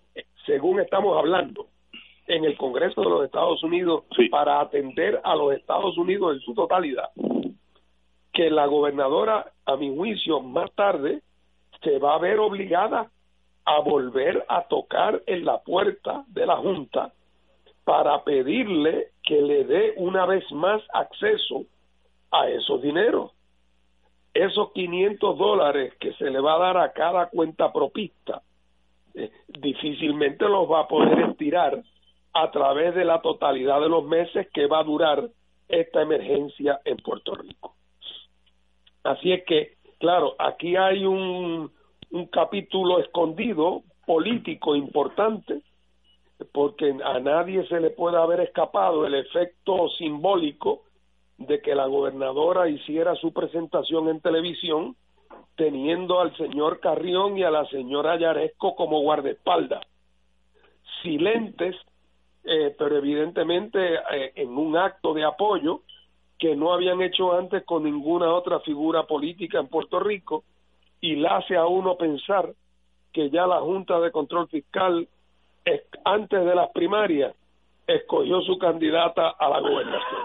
[0.47, 1.67] según estamos hablando,
[2.27, 6.55] en el Congreso de los Estados Unidos para atender a los Estados Unidos en su
[6.55, 7.11] totalidad.
[8.33, 11.21] Que la gobernadora, a mi juicio, más tarde
[11.83, 13.11] se va a ver obligada
[13.67, 17.13] a volver a tocar en la puerta de la Junta
[17.85, 21.67] para pedirle que le dé una vez más acceso
[22.31, 23.33] a esos dineros.
[24.35, 28.43] Esos 500 dólares que se le va a dar a cada cuenta propista,
[29.15, 31.83] eh, difícilmente los va a poder estirar
[32.35, 35.29] a través de la totalidad de los meses que va a durar
[35.69, 37.75] esta emergencia en Puerto Rico.
[39.03, 41.71] Así es que, claro, aquí hay un,
[42.11, 45.63] un capítulo escondido político importante
[46.53, 50.85] porque a nadie se le puede haber escapado el efecto simbólico
[51.39, 54.97] de que la gobernadora hiciera su presentación en televisión
[55.57, 59.85] teniendo al señor Carrión y a la señora Yaresco como guardaespaldas,
[61.03, 61.75] silentes,
[62.45, 65.83] eh, pero evidentemente eh, en un acto de apoyo
[66.39, 70.45] que no habían hecho antes con ninguna otra figura política en Puerto Rico
[71.01, 72.55] y la hace a uno pensar
[73.13, 75.09] que ya la Junta de Control Fiscal
[76.05, 77.35] antes de las primarias
[77.89, 80.23] escogió su candidata a la gobernación.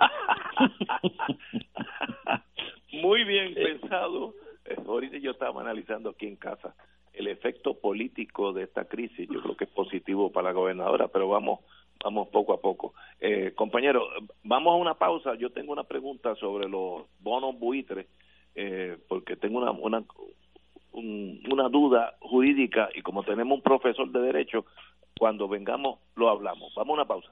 [3.01, 4.35] Muy bien pensado.
[4.65, 6.75] Eh, ahorita yo estaba analizando aquí en casa
[7.13, 9.29] el efecto político de esta crisis.
[9.29, 11.61] Yo creo que es positivo para la gobernadora, pero vamos
[12.03, 12.93] vamos poco a poco.
[13.21, 14.05] Eh, compañero,
[14.43, 15.35] vamos a una pausa.
[15.35, 18.07] Yo tengo una pregunta sobre los bonos buitres
[18.55, 20.03] eh, porque tengo una, una,
[20.91, 24.65] una duda jurídica y como tenemos un profesor de derecho,
[25.17, 26.73] cuando vengamos lo hablamos.
[26.75, 27.31] Vamos a una pausa.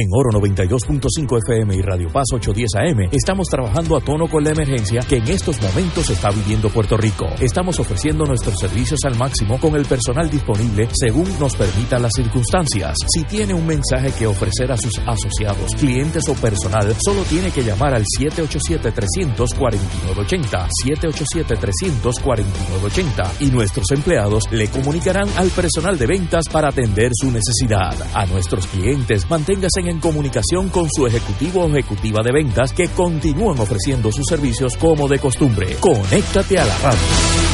[0.00, 4.50] En Oro 92.5 FM y Radio Paz 810 AM estamos trabajando a tono con la
[4.50, 7.26] emergencia que en estos momentos está viviendo Puerto Rico.
[7.40, 12.96] Estamos ofreciendo nuestros servicios al máximo con el personal disponible según nos permitan las circunstancias.
[13.12, 17.64] Si tiene un mensaje que ofrecer a sus asociados, clientes o personal, solo tiene que
[17.64, 27.10] llamar al 787-300-4980, 787-300-4980 y nuestros empleados le comunicarán al personal de ventas para atender
[27.20, 27.96] su necesidad.
[28.14, 32.88] A nuestros clientes, manténgase en en comunicación con su ejecutivo o ejecutiva de ventas que
[32.88, 35.76] continúan ofreciendo sus servicios como de costumbre.
[35.80, 37.48] Conéctate a la radio.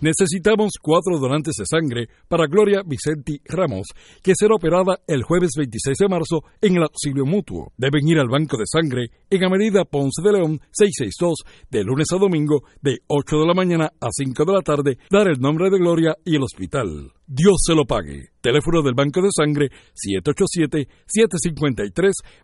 [0.00, 3.86] Necesitamos cuatro donantes de sangre para Gloria Vicenti Ramos,
[4.22, 7.72] que será operada el jueves 26 de marzo en el auxilio mutuo.
[7.78, 12.18] Deben ir al banco de sangre en Avenida Ponce de León 662 de lunes a
[12.18, 15.78] domingo de 8 de la mañana a 5 de la tarde, dar el nombre de
[15.78, 17.15] Gloria y el hospital.
[17.26, 18.30] Dios se lo pague.
[18.40, 19.70] Teléfono del Banco de Sangre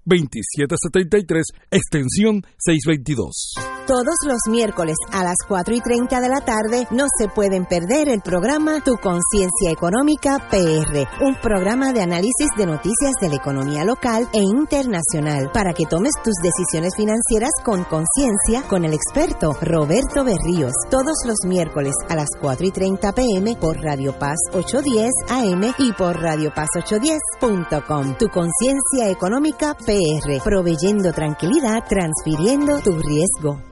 [0.05, 3.55] 787-753-2773, extensión 622.
[3.87, 8.09] Todos los miércoles a las 4 y 30 de la tarde no se pueden perder
[8.09, 13.85] el programa Tu Conciencia Económica PR, un programa de análisis de noticias de la economía
[13.85, 20.25] local e internacional para que tomes tus decisiones financieras con conciencia con el experto Roberto
[20.25, 20.73] Berríos.
[20.89, 24.39] Todos los miércoles a las 4 y 30 pm por Radio Paz
[24.73, 28.17] 810 AM y por Radio Paz 810.com.
[28.17, 33.72] Tu Conciencia Económica PR, proveyendo tranquilidad, transfiriendo tu riesgo.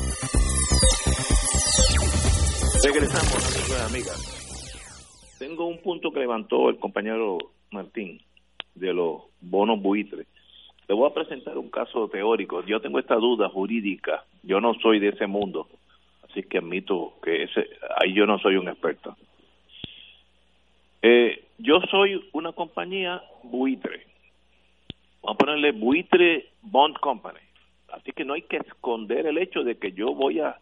[2.83, 5.37] Regresamos, amigos y amigas.
[5.37, 7.37] Tengo un punto que levantó el compañero
[7.69, 8.19] Martín
[8.73, 10.25] de los bonos buitres.
[10.87, 12.65] Le voy a presentar un caso teórico.
[12.65, 14.25] Yo tengo esta duda jurídica.
[14.41, 15.67] Yo no soy de ese mundo,
[16.27, 17.69] así que admito que ese,
[18.01, 19.15] ahí yo no soy un experto.
[21.03, 24.07] Eh, yo soy una compañía buitre.
[25.21, 27.39] Vamos a ponerle buitre bond company.
[27.93, 30.57] Así que no hay que esconder el hecho de que yo voy a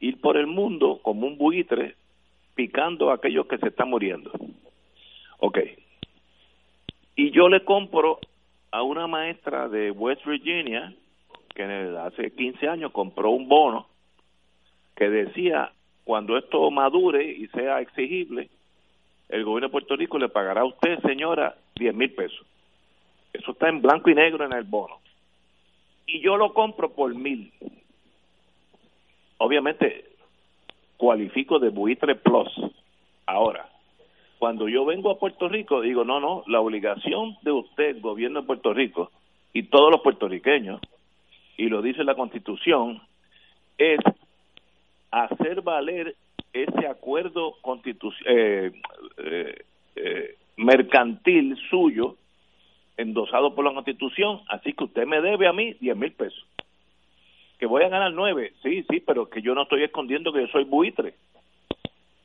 [0.00, 1.94] ir por el mundo como un buitre
[2.54, 4.32] picando a aquellos que se están muriendo.
[5.38, 5.58] Ok.
[7.16, 8.18] Y yo le compro
[8.70, 10.92] a una maestra de West Virginia
[11.54, 13.86] que hace 15 años compró un bono
[14.96, 15.72] que decía
[16.04, 18.48] cuando esto madure y sea exigible,
[19.28, 22.46] el gobierno de Puerto Rico le pagará a usted, señora, 10 mil pesos.
[23.32, 24.98] Eso está en blanco y negro en el bono.
[26.06, 27.52] Y yo lo compro por mil
[29.40, 30.04] obviamente
[30.96, 32.48] cualifico de buitre plus.
[33.26, 33.68] Ahora,
[34.38, 38.46] cuando yo vengo a Puerto Rico, digo, no, no, la obligación de usted, gobierno de
[38.46, 39.10] Puerto Rico,
[39.52, 40.80] y todos los puertorriqueños,
[41.56, 43.00] y lo dice la Constitución,
[43.78, 43.98] es
[45.10, 46.14] hacer valer
[46.52, 47.54] ese acuerdo
[48.26, 48.72] eh,
[49.16, 49.64] eh,
[49.96, 52.16] eh, mercantil suyo
[52.98, 56.44] endosado por la Constitución, así que usted me debe a mí 10 mil pesos
[57.60, 60.46] que voy a ganar nueve, sí, sí, pero que yo no estoy escondiendo que yo
[60.46, 61.12] soy buitre.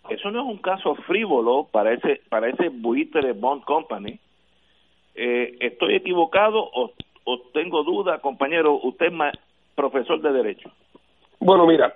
[0.08, 4.18] Eso no es un caso frívolo para ese para ese buitre Bond Company.
[5.14, 6.94] Eh, ¿Estoy equivocado o,
[7.26, 8.80] o tengo duda, compañero?
[8.82, 9.40] Usted es
[9.76, 10.72] profesor de Derecho.
[11.42, 11.94] Bueno, mira,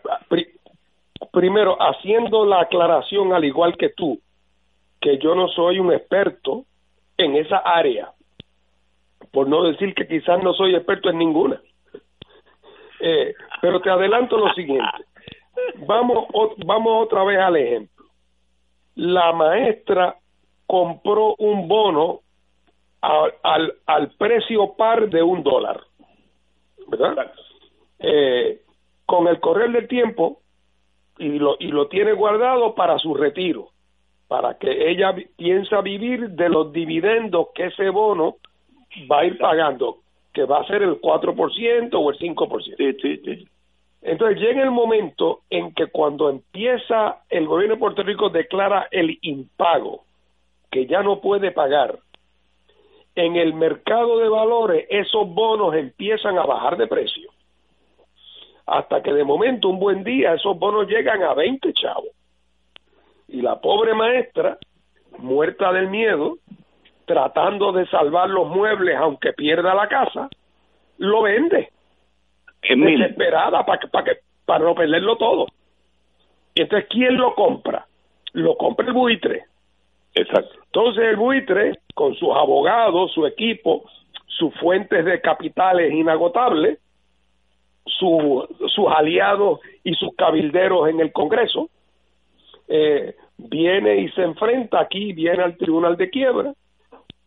[1.32, 4.20] primero, haciendo la aclaración al igual que tú,
[5.00, 6.66] que yo no soy un experto
[7.18, 8.12] en esa área,
[9.32, 11.62] por no decir que quizás no soy experto en ninguna.
[13.00, 15.06] Eh, pero te adelanto lo siguiente.
[15.88, 16.28] Vamos,
[16.66, 18.06] vamos otra vez al ejemplo.
[18.96, 20.16] La maestra
[20.66, 22.22] compró un bono
[23.02, 25.82] al, al precio par de un dólar.
[26.88, 27.32] ¿Verdad?
[28.00, 28.62] Eh,
[29.06, 30.40] con el correr del tiempo
[31.18, 33.70] y lo, y lo tiene guardado para su retiro,
[34.28, 38.38] para que ella piensa vivir de los dividendos que ese bono
[39.12, 39.98] va a ir pagando
[40.34, 42.76] que va a ser el 4% o el 5%.
[42.78, 43.48] Sí, sí, sí.
[44.02, 49.18] Entonces llega el momento en que cuando empieza el gobierno de Puerto Rico declara el
[49.22, 50.06] impago
[50.72, 52.00] que ya no puede pagar,
[53.16, 57.30] en el mercado de valores esos bonos empiezan a bajar de precio.
[58.66, 62.10] Hasta que de momento, un buen día, esos bonos llegan a 20 chavos.
[63.28, 64.58] Y la pobre maestra,
[65.18, 66.38] muerta del miedo,
[67.10, 70.30] tratando de salvar los muebles aunque pierda la casa,
[71.00, 71.70] lo vende.
[72.62, 74.14] Desesperada para para
[74.46, 75.48] para no perderlo todo.
[76.54, 77.88] Entonces, ¿quién lo compra?
[78.34, 79.46] Lo compra el buitre.
[80.14, 80.60] Exacto.
[80.66, 83.90] Entonces el buitre, con sus abogados, su equipo,
[84.28, 86.78] sus fuentes de capitales inagotables,
[87.86, 91.70] su, sus aliados y sus cabilderos en el Congreso,
[92.68, 96.54] eh, viene y se enfrenta aquí, viene al Tribunal de Quiebra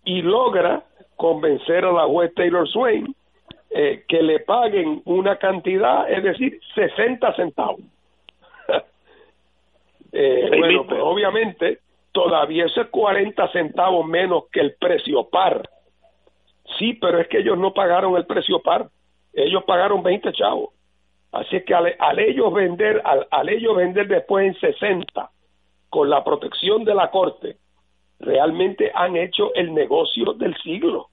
[0.05, 0.85] y logra
[1.17, 3.15] convencer a la juez Taylor Swain
[3.71, 7.81] eh, que le paguen una cantidad, es decir, 60 centavos.
[10.13, 11.79] eh, bueno, pues obviamente
[12.13, 15.69] todavía ese 40 centavos menos que el precio par.
[16.79, 18.89] Sí, pero es que ellos no pagaron el precio par,
[19.33, 20.71] ellos pagaron 20 chavos.
[21.33, 25.31] Así es que al, ellos vender, al, al ellos vender después en 60,
[25.89, 27.57] con la protección de la corte,
[28.23, 31.09] realmente han hecho el negocio del siglo.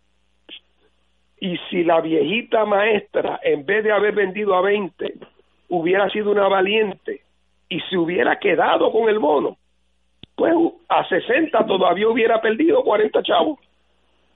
[1.41, 5.15] Y si la viejita maestra, en vez de haber vendido a 20,
[5.69, 7.21] hubiera sido una valiente
[7.67, 9.57] y se hubiera quedado con el bono,
[10.35, 10.53] pues
[10.87, 13.59] a 60 todavía hubiera perdido 40 chavos.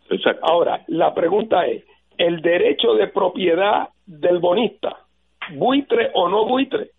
[0.10, 0.46] Exacto.
[0.46, 1.84] Ahora, la pregunta es,
[2.18, 4.98] ¿el derecho de propiedad del bonista,
[5.56, 6.92] buitre o no buitre?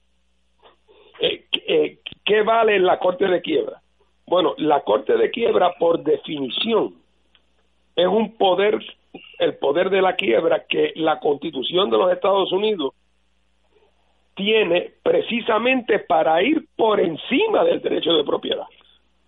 [1.20, 3.80] Eh, eh, ¿Qué vale en la Corte de Quiebra?
[4.26, 6.94] Bueno, la Corte de Quiebra, por definición,
[7.94, 8.78] es un poder,
[9.38, 12.94] el poder de la quiebra que la Constitución de los Estados Unidos
[14.34, 18.66] tiene precisamente para ir por encima del derecho de propiedad.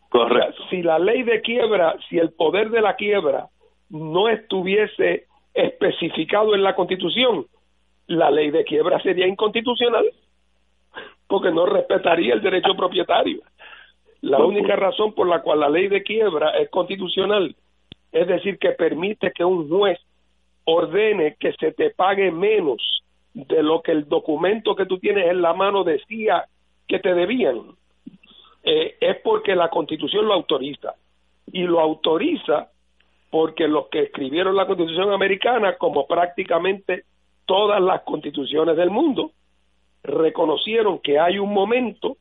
[0.08, 0.62] Correcto.
[0.70, 3.48] si la ley de quiebra, si el poder de la quiebra
[3.90, 7.46] no estuviese especificado en la Constitución,
[8.06, 10.06] la ley de quiebra sería inconstitucional
[11.26, 13.40] porque no respetaría el derecho propietario.
[14.22, 17.54] La única razón por la cual la ley de quiebra es constitucional
[18.16, 19.98] es decir, que permite que un juez
[20.64, 23.02] ordene que se te pague menos
[23.34, 26.46] de lo que el documento que tú tienes en la mano decía
[26.88, 27.60] que te debían,
[28.64, 30.94] eh, es porque la constitución lo autoriza.
[31.52, 32.70] Y lo autoriza
[33.30, 37.04] porque los que escribieron la constitución americana, como prácticamente
[37.44, 39.32] todas las constituciones del mundo,
[40.02, 42.16] reconocieron que hay un momento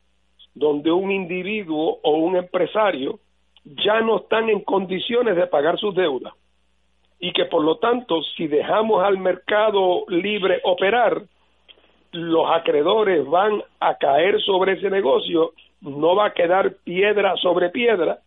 [0.56, 3.20] donde un individuo o un empresario
[3.62, 6.32] ya no están en condiciones de pagar sus deudas
[7.20, 11.22] y que por lo tanto si dejamos al mercado libre operar,
[12.12, 15.52] los acreedores van a caer sobre ese negocio,
[15.82, 18.20] no va a quedar piedra sobre piedra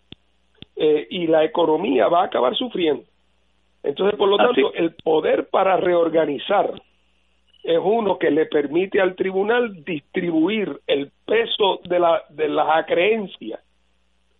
[0.75, 3.03] eh, y la economía va a acabar sufriendo.
[3.81, 6.79] Entonces, por lo tanto, el poder para reorganizar
[7.63, 13.59] es uno que le permite al tribunal distribuir el peso de, la, de las acreencias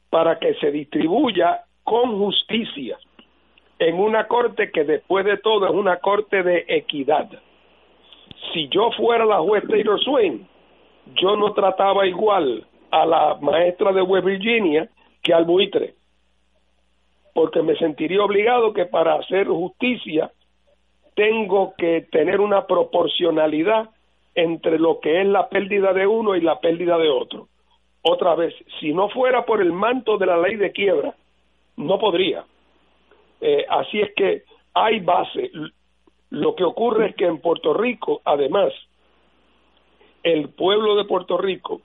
[0.09, 2.97] para que se distribuya con justicia
[3.79, 7.29] en una corte que después de todo es una corte de equidad.
[8.53, 10.47] Si yo fuera la juez Taylor Swain,
[11.15, 14.89] yo no trataba igual a la maestra de West Virginia
[15.21, 15.95] que al buitre,
[17.33, 20.31] porque me sentiría obligado que para hacer justicia
[21.19, 23.89] tengo que tener una proporcionalidad
[24.35, 27.49] entre lo que es la pérdida de uno y la pérdida de otro.
[28.03, 31.13] Otra vez, si no fuera por el manto de la ley de quiebra,
[31.75, 32.45] no podría.
[33.41, 34.43] Eh, así es que
[34.73, 35.51] hay base.
[36.29, 38.71] Lo que ocurre es que en Puerto Rico, además,
[40.23, 41.81] el pueblo de Puerto Rico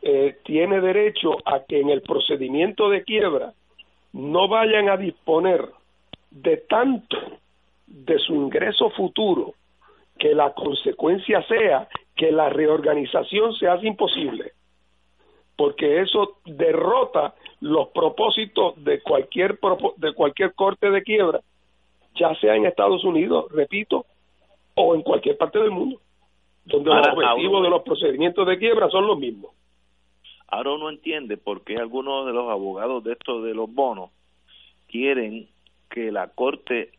[0.00, 3.52] eh, tiene derecho a que en el procedimiento de quiebra
[4.14, 5.68] no vayan a disponer
[6.30, 7.37] de tanto
[7.88, 9.54] de su ingreso futuro
[10.18, 14.52] que la consecuencia sea que la reorganización se hace imposible
[15.58, 19.58] porque eso derrota los propósitos de cualquier
[19.96, 21.40] de cualquier corte de quiebra,
[22.14, 24.06] ya sea en Estados Unidos, repito,
[24.76, 26.00] o en cualquier parte del mundo,
[26.64, 29.50] donde los objetivos de los procedimientos de quiebra son los mismos.
[30.46, 34.10] Ahora uno entiende por qué algunos de los abogados de estos de los bonos
[34.86, 35.48] quieren
[35.90, 36.92] que la corte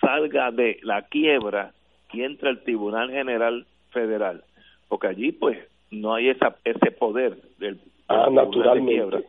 [0.00, 1.72] salga de la quiebra
[2.12, 4.42] y entre al Tribunal General Federal,
[4.88, 5.58] porque allí pues
[5.90, 7.78] no hay esa, ese poder del,
[8.08, 9.24] ah, naturalmente.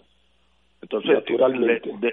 [0.81, 1.23] Entonces,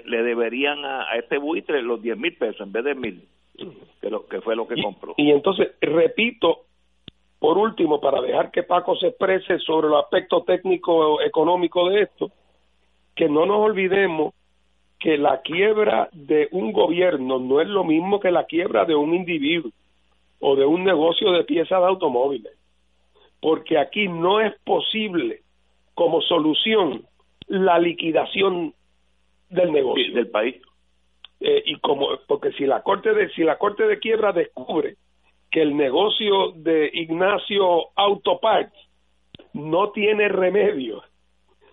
[0.05, 3.23] Le, deberían a, este buitre los 10 mil pesos en vez de mil,
[3.99, 5.15] que, lo, que fue lo que compró.
[5.17, 6.65] Y entonces, repito,
[7.39, 12.31] por último, para dejar que Paco se exprese sobre el aspecto técnico económico de esto,
[13.15, 14.33] que no nos olvidemos
[14.99, 19.13] que la quiebra de un gobierno no es lo mismo que la quiebra de un
[19.13, 19.71] individuo
[20.39, 22.53] o de un negocio de piezas de automóviles,
[23.41, 25.41] porque aquí no es posible
[25.93, 27.03] como solución
[27.47, 28.73] la liquidación
[29.49, 30.13] del negocio.
[30.13, 30.55] Del país.
[31.39, 34.97] Eh, y como porque si la corte de si la corte de quiebra descubre
[35.49, 38.75] que el negocio de Ignacio Autoparts
[39.53, 41.01] no tiene remedio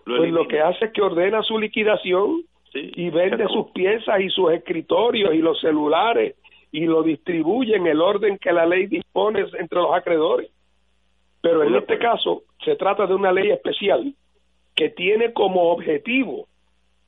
[0.06, 2.44] pues lo que hace es que ordena su liquidación
[2.76, 6.36] y vende sus piezas y sus escritorios y los celulares
[6.72, 10.50] y lo distribuye en el orden que la ley dispone entre los acreedores.
[11.40, 14.14] Pero en este caso se trata de una ley especial
[14.74, 16.46] que tiene como objetivo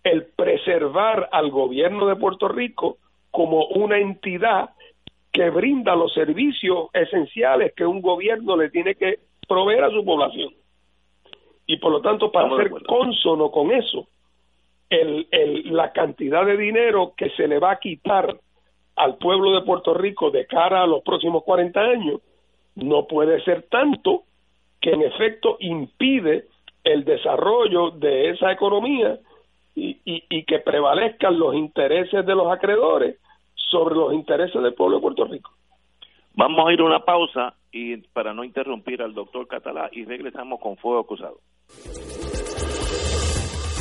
[0.04, 2.96] el preservar al gobierno de Puerto Rico
[3.30, 4.70] como una entidad
[5.32, 10.54] que brinda los servicios esenciales que un gobierno le tiene que proveer a su población.
[11.66, 14.08] Y por lo tanto, para ser consono con eso,
[14.90, 18.38] el, el, la cantidad de dinero que se le va a quitar
[18.96, 22.20] al pueblo de Puerto Rico de cara a los próximos 40 años
[22.74, 24.24] no puede ser tanto
[24.80, 26.46] que en efecto impide
[26.84, 29.18] el desarrollo de esa economía
[29.74, 33.18] y, y, y, que prevalezcan los intereses de los acreedores
[33.54, 35.52] sobre los intereses del pueblo de Puerto Rico.
[36.34, 40.60] Vamos a ir a una pausa y para no interrumpir al doctor Catalá y regresamos
[40.60, 41.38] con Fuego Cruzado.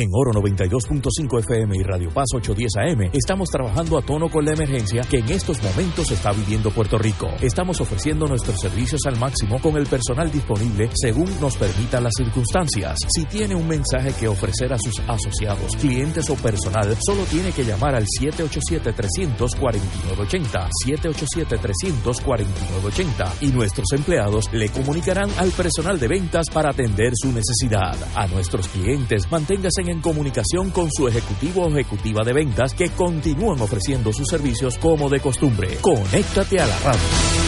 [0.00, 4.52] En Oro 92.5 FM y Radio Paz 810 AM estamos trabajando a tono con la
[4.52, 7.26] emergencia que en estos momentos está viviendo Puerto Rico.
[7.40, 12.96] Estamos ofreciendo nuestros servicios al máximo con el personal disponible según nos permitan las circunstancias.
[13.12, 17.64] Si tiene un mensaje que ofrecer a sus asociados, clientes o personal, solo tiene que
[17.64, 27.14] llamar al 787-300-4980, 787-300-4980 y nuestros empleados le comunicarán al personal de ventas para atender
[27.16, 27.96] su necesidad.
[28.14, 33.60] A nuestros clientes, manténgase en comunicación con su ejecutivo o ejecutiva de ventas que continúan
[33.60, 35.78] ofreciendo sus servicios como de costumbre.
[35.80, 37.47] Conéctate a la radio.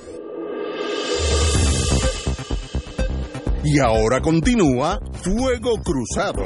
[3.63, 6.41] Y ahora continúa Fuego Cruzado.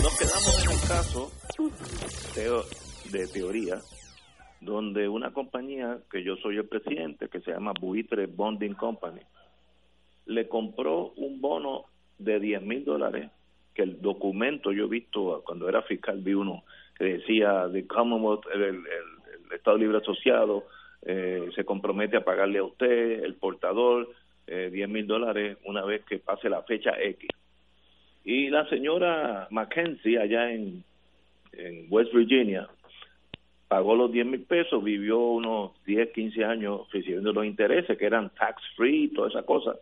[0.00, 1.30] Nos quedamos en un caso
[3.10, 3.78] de teoría
[4.60, 9.22] donde una compañía que yo soy el presidente, que se llama Buitre Bonding Company,
[10.26, 11.86] le compró un bono
[12.18, 13.30] de 10 mil dólares,
[13.74, 16.62] que el documento yo he visto cuando era fiscal, vi uno
[16.96, 18.84] que decía de Commonwealth, el, el,
[19.52, 20.64] Estado Libre Asociado,
[21.02, 24.08] eh, se compromete a pagarle a usted, el portador,
[24.46, 27.28] eh, 10 mil dólares una vez que pase la fecha X.
[28.24, 30.82] Y la señora Mackenzie, allá en,
[31.52, 32.68] en West Virginia,
[33.68, 38.30] pagó los 10 mil pesos, vivió unos 10, 15 años recibiendo los intereses, que eran
[38.30, 39.76] tax free, toda esa cosa.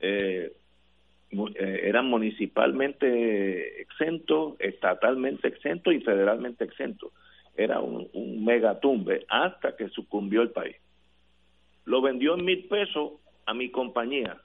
[0.00, 0.52] Eh,
[1.30, 7.12] eh, eran municipalmente exentos, estatalmente exentos y federalmente exentos.
[7.56, 10.76] Era un, un megatumbe hasta que sucumbió el país.
[11.84, 13.12] Lo vendió en mil pesos
[13.46, 14.40] a mi compañía.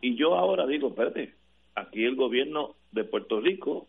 [0.00, 1.34] Y yo ahora digo, espérate,
[1.74, 3.86] aquí el gobierno de Puerto Rico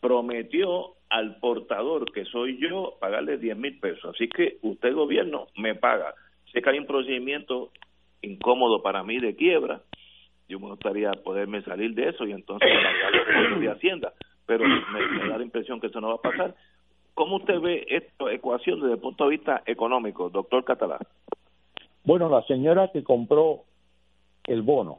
[0.00, 4.14] prometió al portador, que soy yo, pagarle 10 mil pesos.
[4.14, 6.14] Así que usted, gobierno, me paga.
[6.52, 7.70] Sé que hay un procedimiento
[8.22, 9.82] incómodo para mí de quiebra.
[10.48, 12.68] Yo me gustaría poderme salir de eso y entonces
[13.32, 14.12] pagar de Hacienda,
[14.46, 16.54] pero me, da la impresión que eso no va a pasar.
[17.14, 21.00] ¿Cómo usted ve esta ecuación desde el punto de vista económico, doctor Catalán?
[22.04, 23.64] Bueno, la señora que compró
[24.44, 24.98] el bono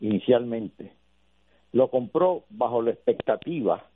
[0.00, 0.92] inicialmente
[1.72, 3.86] lo compró bajo la expectativa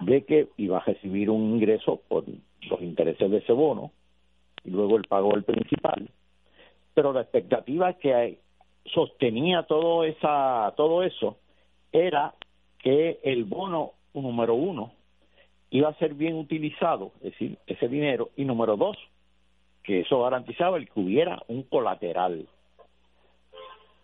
[0.00, 2.24] de que iba a recibir un ingreso por
[2.68, 3.92] los intereses de ese bono
[4.64, 6.08] y luego el pago del principal,
[6.94, 8.38] pero la expectativa que
[8.84, 11.36] sostenía todo esa todo eso
[11.92, 12.34] era
[12.78, 14.92] que el bono número uno
[15.70, 18.96] iba a ser bien utilizado, es decir, ese dinero, y número dos,
[19.86, 22.46] que eso garantizaba el que hubiera un colateral.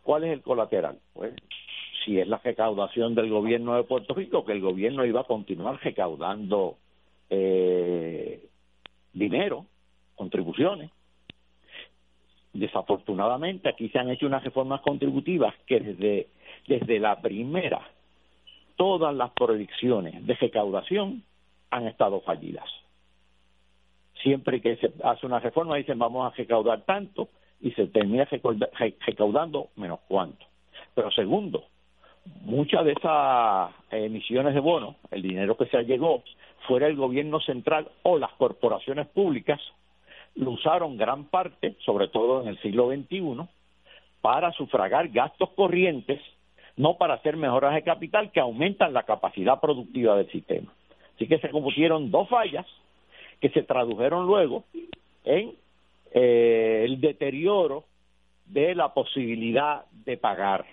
[0.02, 0.98] ¿Cuál es el colateral?
[1.12, 1.34] Pues
[2.04, 5.80] si es la recaudación del gobierno de Puerto Rico, que el gobierno iba a continuar
[5.82, 6.76] recaudando
[7.30, 8.46] eh,
[9.12, 9.66] dinero,
[10.14, 10.90] contribuciones.
[12.52, 16.28] Desafortunadamente aquí se han hecho unas reformas contributivas que desde,
[16.68, 17.80] desde la primera
[18.76, 21.22] todas las proyecciones de recaudación
[21.70, 22.68] han estado fallidas.
[24.22, 27.28] Siempre que se hace una reforma dicen vamos a recaudar tanto
[27.60, 28.28] y se termina
[29.06, 30.44] recaudando menos cuánto.
[30.94, 31.64] Pero segundo,
[32.42, 36.22] muchas de esas emisiones de bonos, el dinero que se llegó,
[36.66, 39.60] fuera el gobierno central o las corporaciones públicas,
[40.34, 43.46] lo usaron gran parte, sobre todo en el siglo XXI,
[44.20, 46.20] para sufragar gastos corrientes,
[46.76, 50.72] no para hacer mejoras de capital que aumentan la capacidad productiva del sistema.
[51.16, 52.66] Así que se cometieron dos fallas
[53.42, 54.64] que se tradujeron luego
[55.24, 55.52] en
[56.14, 57.84] eh, el deterioro
[58.46, 60.64] de la posibilidad de pagar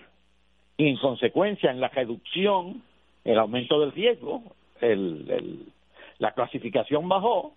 [0.76, 2.82] y en consecuencia en la reducción,
[3.24, 4.44] el aumento del riesgo,
[4.80, 5.66] el,
[6.18, 7.54] la clasificación bajó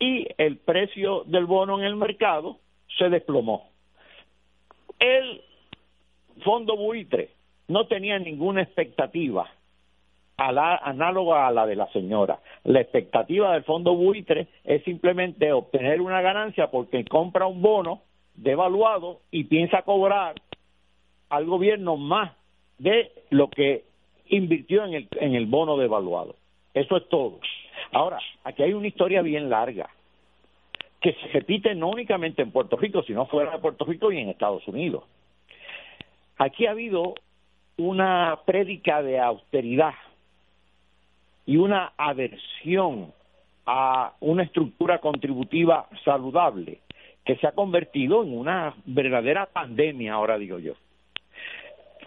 [0.00, 2.56] y el precio del bono en el mercado
[2.96, 3.68] se desplomó.
[4.98, 5.42] El
[6.42, 7.28] fondo buitre
[7.68, 9.50] no tenía ninguna expectativa
[10.38, 12.38] a la, análoga a la de la señora.
[12.64, 18.02] La expectativa del fondo buitre es simplemente obtener una ganancia porque compra un bono
[18.34, 20.36] devaluado y piensa cobrar
[21.28, 22.32] al gobierno más
[22.78, 23.84] de lo que
[24.28, 26.36] invirtió en el, en el bono devaluado.
[26.72, 27.40] Eso es todo.
[27.92, 29.90] Ahora, aquí hay una historia bien larga
[31.00, 34.28] que se repite no únicamente en Puerto Rico, sino fuera de Puerto Rico y en
[34.28, 35.02] Estados Unidos.
[36.36, 37.14] Aquí ha habido
[37.76, 39.94] una prédica de austeridad
[41.48, 43.10] y una aversión
[43.64, 46.80] a una estructura contributiva saludable
[47.24, 50.74] que se ha convertido en una verdadera pandemia, ahora digo yo.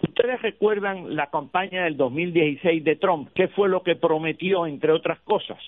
[0.00, 5.18] Ustedes recuerdan la campaña del 2016 de Trump, ¿qué fue lo que prometió, entre otras
[5.22, 5.58] cosas?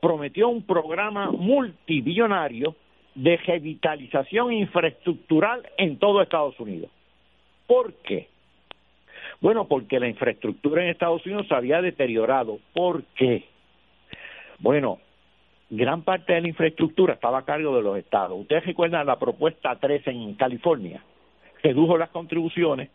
[0.00, 2.76] Prometió un programa multibillonario
[3.14, 6.90] de revitalización infraestructural en todo Estados Unidos.
[7.66, 8.31] ¿Por qué?
[9.42, 12.58] Bueno, porque la infraestructura en Estados Unidos se había deteriorado.
[12.72, 13.44] ¿Por qué?
[14.60, 15.00] Bueno,
[15.68, 18.40] gran parte de la infraestructura estaba a cargo de los estados.
[18.40, 21.02] Ustedes recuerdan la propuesta 3 en California,
[21.62, 22.88] redujo las contribuciones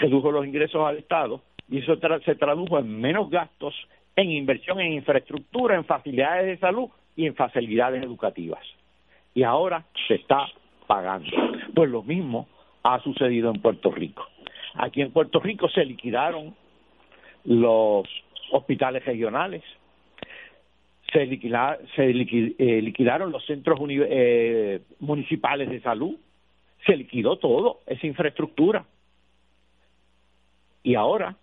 [0.00, 1.94] redujo los ingresos al Estado y eso
[2.24, 3.74] se tradujo en menos gastos
[4.16, 8.60] en inversión en infraestructura, en facilidades de salud y en facilidades educativas.
[9.34, 10.48] Y ahora se está
[10.86, 11.30] pagando.
[11.74, 12.48] Pues lo mismo
[12.82, 14.26] ha sucedido en Puerto Rico.
[14.74, 16.54] Aquí en Puerto Rico se liquidaron
[17.44, 18.06] los
[18.52, 19.62] hospitales regionales,
[21.12, 26.16] se, eh, liquidaron los centros eh, municipales de salud,
[26.86, 28.84] se liquidó todo, esa infraestructura.
[30.82, 31.36] Y ahora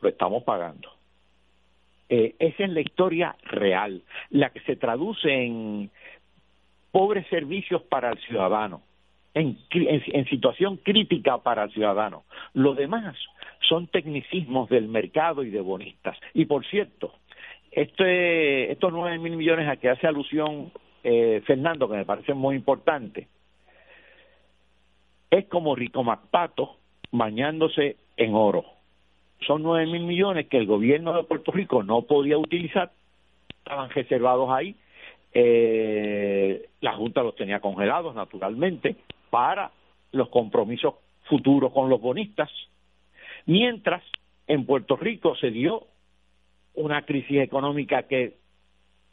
[0.00, 0.90] lo estamos pagando.
[2.08, 5.90] Eh, esa es la historia real, la que se traduce en
[6.90, 8.82] pobres servicios para el ciudadano,
[9.34, 12.24] en, situación crítica para el ciudadano.
[12.54, 13.16] Lo demás
[13.60, 16.18] son tecnicismos del mercado y de bonistas.
[16.34, 17.14] Y por cierto,
[17.70, 20.72] este, estos nueve mil millones a que hace alusión
[21.04, 23.28] eh, Fernando, que me parece muy importante,
[25.30, 26.76] es como Rico Macpato
[27.10, 28.64] bañándose en oro.
[29.46, 32.92] Son nueve mil millones que el gobierno de Puerto Rico no podía utilizar,
[33.58, 34.76] estaban reservados ahí.
[35.34, 38.96] Eh, la Junta los tenía congelados, naturalmente,
[39.32, 39.70] para
[40.10, 42.50] los compromisos futuros con los bonistas.
[43.46, 44.02] Mientras
[44.46, 45.86] en Puerto Rico se dio
[46.74, 48.36] una crisis económica que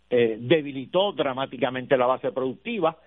[0.10, 2.98] eh, debilitó dramáticamente la base productiva,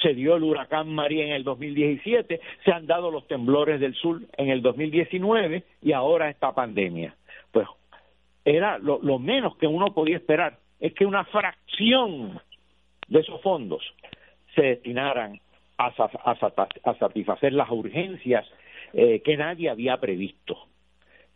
[0.00, 4.22] se dio el huracán María en el 2017, se han dado los temblores del sur
[4.38, 7.14] en el 2019 y ahora esta pandemia.
[7.50, 7.68] Pues
[8.46, 12.40] era lo, lo menos que uno podía esperar, es que una fracción
[13.08, 13.82] de esos fondos
[14.54, 15.38] se destinaran
[15.86, 18.46] a, satisfacer las urgencias
[18.92, 20.56] eh, que nadie había previsto.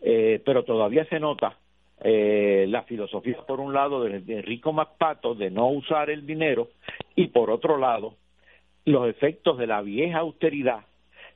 [0.00, 1.56] Eh, pero todavía se nota
[2.02, 6.68] eh, la filosofía, por un lado, de, de Rico MacPato de no usar el dinero
[7.14, 8.14] y, por otro lado,
[8.84, 10.84] los efectos de la vieja austeridad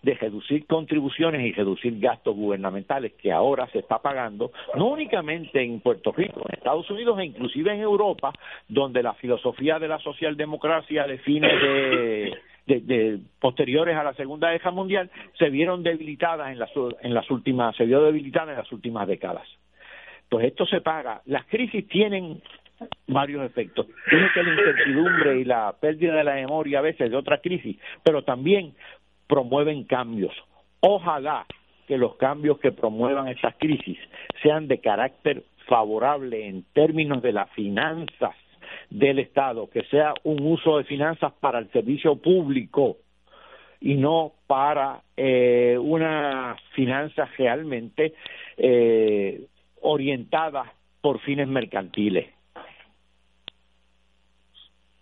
[0.03, 5.81] de reducir contribuciones y reducir gastos gubernamentales que ahora se está pagando, no únicamente en
[5.81, 8.33] Puerto Rico, en Estados Unidos e inclusive en Europa,
[8.69, 12.35] donde la filosofía de la socialdemocracia de fines de,
[12.79, 16.71] de, posteriores a la Segunda Guerra Mundial se vieron debilitadas en las,
[17.03, 19.47] en las últimas, se vio debilitada en las últimas décadas.
[20.29, 21.23] Pues esto se paga.
[21.27, 22.41] Las crisis tienen
[23.07, 23.87] varios efectos.
[24.09, 27.77] Tiene que la incertidumbre y la pérdida de la memoria a veces de otra crisis,
[28.05, 28.75] pero también
[29.27, 30.33] promueven cambios.
[30.81, 31.47] Ojalá
[31.87, 33.99] que los cambios que promuevan estas crisis
[34.43, 38.35] sean de carácter favorable en términos de las finanzas
[38.91, 42.99] del Estado, que sea un uso de finanzas para el servicio público
[43.81, 48.15] y no para eh, una finanza realmente
[48.57, 49.47] eh,
[49.81, 52.29] orientada por fines mercantiles.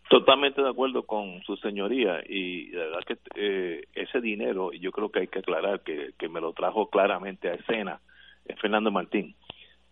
[0.09, 5.11] Totalmente de acuerdo con su señoría y la verdad que eh, ese dinero, yo creo
[5.11, 8.01] que hay que aclarar que, que me lo trajo claramente a escena
[8.49, 9.35] es Fernando Martín.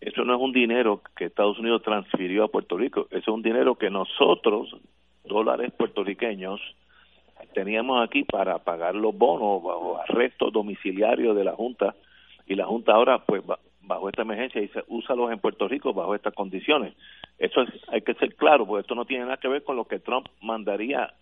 [0.00, 3.42] Eso no es un dinero que Estados Unidos transfirió a Puerto Rico, eso es un
[3.42, 4.76] dinero que nosotros,
[5.24, 6.60] dólares puertorriqueños,
[7.54, 11.94] teníamos aquí para pagar los bonos bajo arresto domiciliario de la Junta
[12.46, 13.42] y la Junta ahora pues
[13.80, 16.94] bajo esta emergencia dice úsalos en Puerto Rico bajo estas condiciones.
[17.38, 19.86] Eso es, hay que ser claro, porque esto no tiene nada que ver con lo
[19.86, 21.12] que Trump mandaría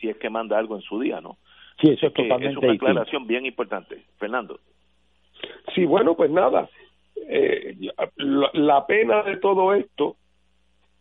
[0.00, 1.36] si es que manda algo en su día, ¿no?
[1.80, 4.02] Sí, eso es totalmente Es una aclaración bien importante.
[4.18, 4.60] Fernando.
[5.74, 6.68] Sí, bueno, pues nada.
[7.16, 7.76] Eh,
[8.16, 10.16] la pena de todo esto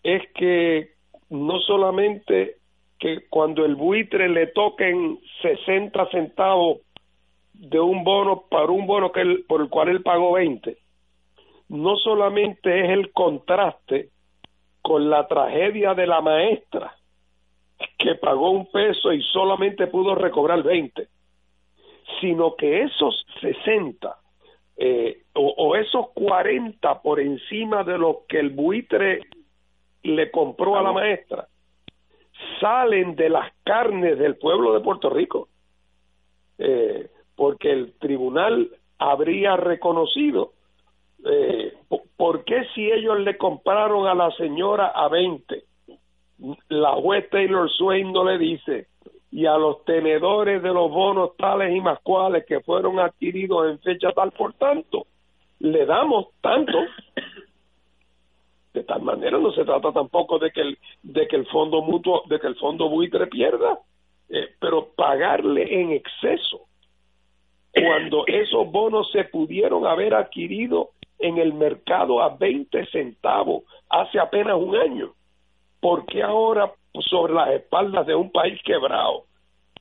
[0.03, 0.91] es que
[1.29, 2.57] no solamente
[2.99, 6.79] que cuando el buitre le toquen 60 centavos
[7.53, 10.77] de un bono para un bono que él, por el cual él pagó 20,
[11.69, 14.09] no solamente es el contraste
[14.81, 16.95] con la tragedia de la maestra
[17.97, 21.07] que pagó un peso y solamente pudo recobrar 20,
[22.19, 24.22] sino que esos 60
[24.85, 29.21] eh, o, esos 40 por encima de lo que el buitre
[30.01, 31.47] le compró a la maestra
[32.59, 35.47] salen de las carnes del pueblo de Puerto Rico,
[36.57, 37.07] eh,
[37.37, 40.51] porque el tribunal habría reconocido
[41.25, 41.73] eh,
[42.17, 45.63] ¿por qué si ellos le compraron a la señora a 20?
[46.67, 48.87] La juez Taylor Swain no le dice,
[49.33, 53.79] y a los tenedores de los bonos tales y más cuales que fueron adquiridos en
[53.79, 55.07] fecha tal por tanto,
[55.57, 56.77] le damos tanto.
[58.75, 62.21] De tal manera no se trata tampoco de que el, de que el fondo mutuo,
[62.27, 63.79] de que el fondo buitre pierda,
[64.29, 66.67] eh, pero pagarle en exceso
[67.73, 74.57] cuando esos bonos se pudieron haber adquirido en el mercado a 20 centavos hace apenas
[74.57, 75.13] un año.
[75.79, 76.71] ¿Por qué ahora,
[77.01, 79.25] sobre las espaldas de un país quebrado,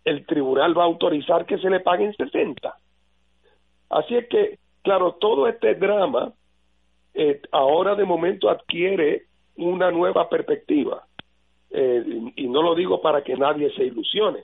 [0.05, 2.75] el tribunal va a autorizar que se le paguen 60?
[3.91, 6.33] Así es que, claro, todo este drama
[7.15, 9.25] eh, ahora de momento adquiere
[9.57, 11.05] una nueva perspectiva.
[11.71, 14.41] Eh, y no lo digo para que nadie se ilusione,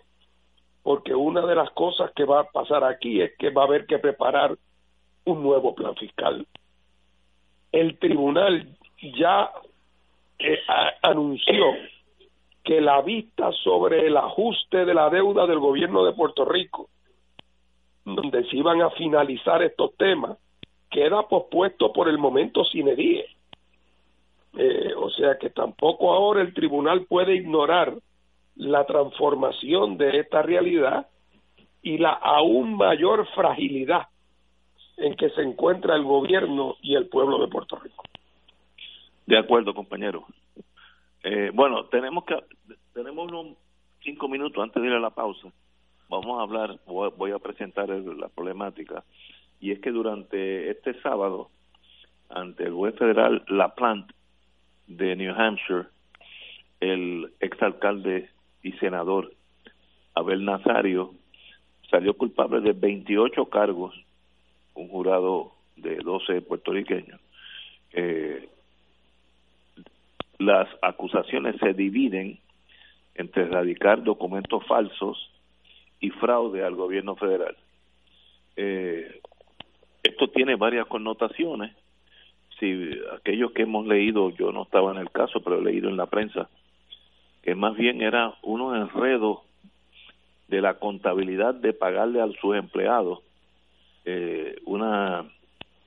[0.82, 3.86] porque una de las cosas que va a pasar aquí es que va a haber
[3.86, 4.56] que preparar
[5.24, 6.46] un nuevo plan fiscal
[7.72, 8.66] el tribunal
[9.18, 9.50] ya
[10.38, 10.58] eh,
[11.02, 11.74] anunció
[12.68, 16.90] que la vista sobre el ajuste de la deuda del gobierno de Puerto Rico,
[18.04, 20.36] donde se iban a finalizar estos temas,
[20.90, 23.24] queda pospuesto por el momento sin die.
[24.58, 27.94] Eh, o sea que tampoco ahora el tribunal puede ignorar
[28.56, 31.06] la transformación de esta realidad
[31.82, 34.08] y la aún mayor fragilidad
[34.98, 38.04] en que se encuentra el gobierno y el pueblo de Puerto Rico.
[39.24, 40.26] De acuerdo, compañero.
[41.22, 42.36] Eh, bueno, tenemos que
[42.92, 43.56] tenemos unos
[44.02, 45.48] cinco minutos antes de ir a la pausa.
[46.08, 49.04] Vamos a hablar, voy a presentar la problemática
[49.60, 51.50] y es que durante este sábado
[52.30, 54.14] ante el juez federal La Plante
[54.86, 55.86] de New Hampshire,
[56.80, 58.30] el exalcalde
[58.62, 59.32] y senador
[60.14, 61.14] Abel Nazario
[61.90, 63.94] salió culpable de 28 cargos
[64.74, 67.20] un jurado de 12 puertorriqueños.
[67.92, 68.48] Eh,
[70.39, 72.39] las acusaciones se dividen
[73.14, 75.30] entre erradicar documentos falsos
[76.01, 77.57] y fraude al gobierno federal.
[78.57, 79.20] Eh,
[80.03, 81.74] esto tiene varias connotaciones.
[82.59, 85.97] Si aquellos que hemos leído, yo no estaba en el caso, pero he leído en
[85.97, 86.49] la prensa,
[87.43, 89.41] que más bien era unos enredos
[90.49, 93.20] de la contabilidad de pagarle a sus empleados
[94.05, 95.26] eh, una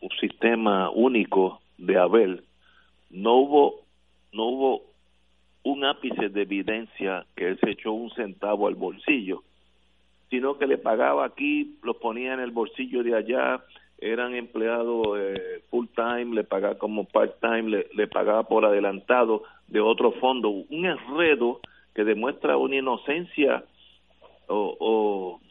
[0.02, 2.44] un sistema único de Abel,
[3.10, 3.81] no hubo
[4.34, 4.82] no hubo
[5.64, 9.44] un ápice de evidencia que él se echó un centavo al bolsillo,
[10.30, 13.64] sino que le pagaba aquí, lo ponía en el bolsillo de allá,
[14.00, 19.44] eran empleados eh, full time, le pagaba como part time, le, le pagaba por adelantado
[19.68, 21.60] de otro fondo, un enredo
[21.94, 23.64] que demuestra una inocencia
[24.48, 25.42] o, o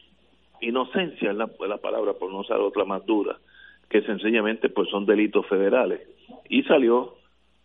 [0.61, 3.37] inocencia es la, la, palabra por no usar otra más dura
[3.89, 6.01] que sencillamente pues son delitos federales.
[6.47, 7.15] Y salió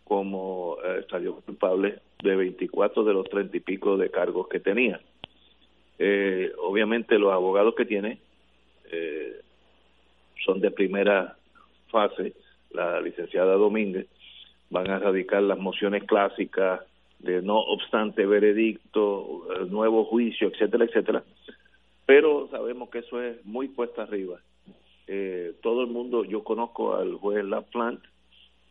[0.07, 4.99] como eh, salió culpable de 24 de los 30 y pico de cargos que tenía
[5.99, 8.19] eh, obviamente los abogados que tiene
[8.91, 9.41] eh,
[10.45, 11.37] son de primera
[11.89, 12.33] fase
[12.71, 14.07] la licenciada Domínguez
[14.69, 16.81] van a radicar las mociones clásicas
[17.19, 21.23] de no obstante veredicto, eh, nuevo juicio, etcétera, etcétera.
[22.05, 24.39] Pero sabemos que eso es muy puesta arriba.
[25.07, 28.01] Eh, todo el mundo, yo conozco al juez Laplant,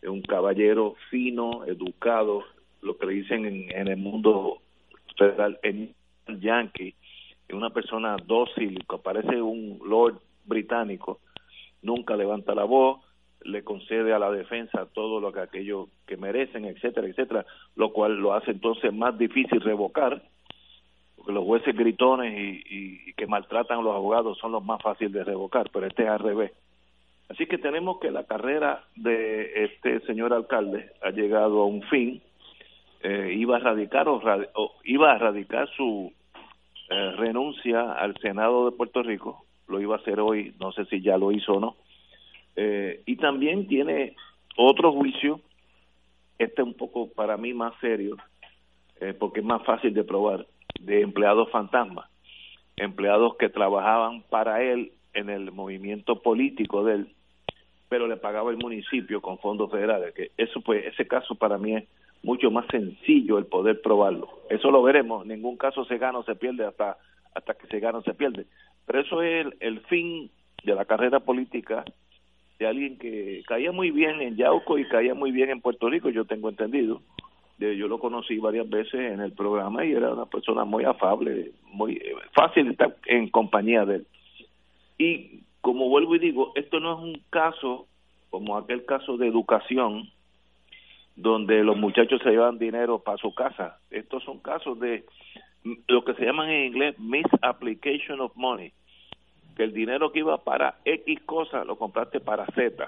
[0.03, 2.45] es un caballero fino, educado,
[2.83, 4.59] lo que le dicen en, el mundo
[5.17, 5.95] federal, en
[6.27, 6.95] yankee,
[7.49, 11.21] es una persona dócil, que parece un lord británico,
[11.83, 13.01] nunca levanta la voz,
[13.43, 18.17] le concede a la defensa todo lo que aquello que merecen, etcétera, etcétera, lo cual
[18.17, 20.23] lo hace entonces más difícil revocar,
[21.17, 25.13] porque los jueces gritones y, y, que maltratan a los abogados son los más fáciles
[25.13, 26.53] de revocar, pero este es al revés.
[27.29, 32.23] Así que tenemos que la carrera de este señor alcalde ha llegado a un fin,
[33.03, 34.21] eh, iba a radicar o,
[34.55, 36.13] o, iba a radicar su
[36.89, 41.03] eh, renuncia al Senado de Puerto Rico, lo iba a hacer hoy, no sé si
[41.03, 41.77] ya lo hizo o no,
[42.55, 44.15] eh, y también tiene
[44.57, 45.41] otro juicio,
[46.39, 48.17] este un poco para mí más serio,
[49.19, 50.47] porque es más fácil de probar,
[50.81, 52.09] de empleados fantasmas,
[52.77, 57.16] empleados que trabajaban para él en el movimiento político de él,
[57.89, 60.15] pero le pagaba el municipio con fondos federales.
[60.15, 61.85] Que eso pues, ese caso para mí es
[62.23, 64.29] mucho más sencillo el poder probarlo.
[64.51, 65.27] Eso lo veremos.
[65.27, 66.99] Ningún caso se gana o se pierde hasta
[67.37, 68.47] hasta que se gana o se pierde.
[68.87, 70.31] Pero eso es el, fin
[70.65, 71.85] de la carrera política
[72.59, 76.09] de alguien que caía muy bien en Yauco y caía muy bien en Puerto Rico,
[76.09, 77.03] yo tengo entendido.
[77.59, 81.95] Yo lo conocí varias veces en el programa y era una persona muy afable, muy
[81.95, 84.07] eh, fácil estar en compañía de él.
[84.99, 87.89] Y como vuelvo y digo, esto no es un caso
[88.31, 90.09] como aquel caso de educación
[91.17, 93.81] donde los muchachos se llevan dinero para su casa.
[93.91, 95.05] Estos son casos de
[95.89, 98.73] lo que se llaman en inglés misapplication of money
[99.57, 102.87] que el dinero que iba para X cosa lo compraste para Z.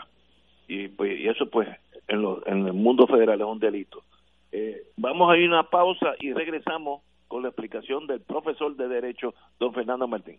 [0.69, 1.69] Y, pues, eso pues
[2.07, 4.05] en, lo, en el mundo federal es un delito.
[4.53, 8.87] Eh, vamos a ir a una pausa y regresamos con la explicación del profesor de
[8.87, 10.39] Derecho, don Fernando Martín.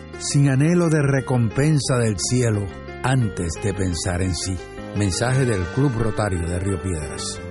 [0.21, 2.67] sin anhelo de recompensa del cielo,
[3.03, 4.55] antes de pensar en sí.
[4.95, 7.50] Mensaje del Club Rotario de Río Piedras.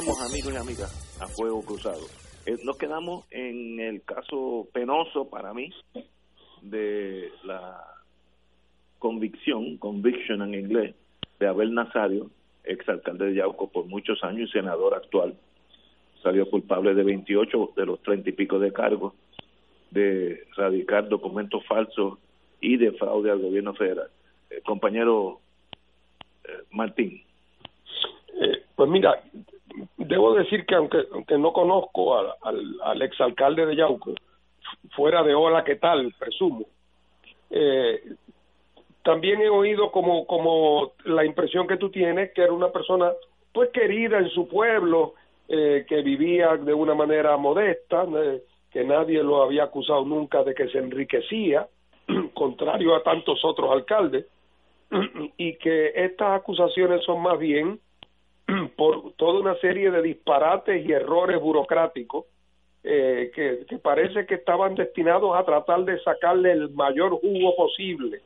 [0.00, 2.00] Regresamos, amigos y amigas, a Fuego Cruzado.
[2.46, 5.70] Eh, nos quedamos en el caso penoso para mí
[6.62, 7.84] de la
[8.98, 10.94] convicción, conviction en inglés,
[11.38, 12.30] de Abel Nazario,
[12.64, 15.34] exalcalde de Yauco por muchos años y senador actual.
[16.22, 19.12] Salió culpable de 28 de los 30 y pico de cargos
[19.90, 22.18] de radicar documentos falsos
[22.60, 24.08] y de fraude al gobierno federal.
[24.48, 25.40] Eh, compañero
[26.44, 27.22] eh, Martín.
[28.76, 29.22] Pues mira,
[29.96, 34.14] debo decir que aunque, aunque no conozco al, al, al exalcalde de Yauco,
[34.94, 36.12] fuera de hola, ¿qué tal?
[36.18, 36.66] Presumo.
[37.50, 38.00] Eh,
[39.02, 43.12] también he oído como, como la impresión que tú tienes, que era una persona
[43.52, 45.14] pues querida en su pueblo,
[45.48, 50.54] eh, que vivía de una manera modesta, eh, que nadie lo había acusado nunca de
[50.54, 51.66] que se enriquecía,
[52.34, 54.26] contrario a tantos otros alcaldes,
[55.36, 57.80] y que estas acusaciones son más bien
[58.76, 62.26] por toda una serie de disparates y errores burocráticos
[62.82, 68.20] eh, que, parece que estaban destinados a tratar de sacarle el mayor jugo posible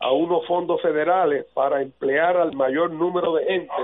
[0.00, 3.74] a unos fondos federales para emplear al mayor número de gente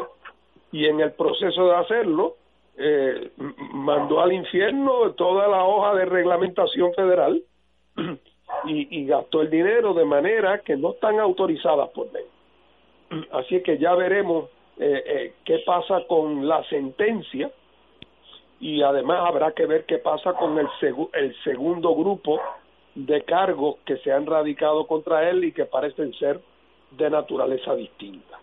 [0.73, 2.37] y en el proceso de hacerlo
[2.77, 3.31] eh,
[3.73, 7.43] mandó al infierno toda la hoja de reglamentación federal
[8.65, 12.25] y, y gastó el dinero de manera que no están autorizadas por ley.
[13.33, 17.51] Así que ya veremos eh, eh, qué pasa con la sentencia
[18.61, 20.68] y además habrá que ver qué pasa con el,
[21.12, 22.41] el segundo grupo
[22.95, 26.41] de cargos que se han radicado contra él y que parecen ser
[26.93, 28.41] de naturaleza distinta.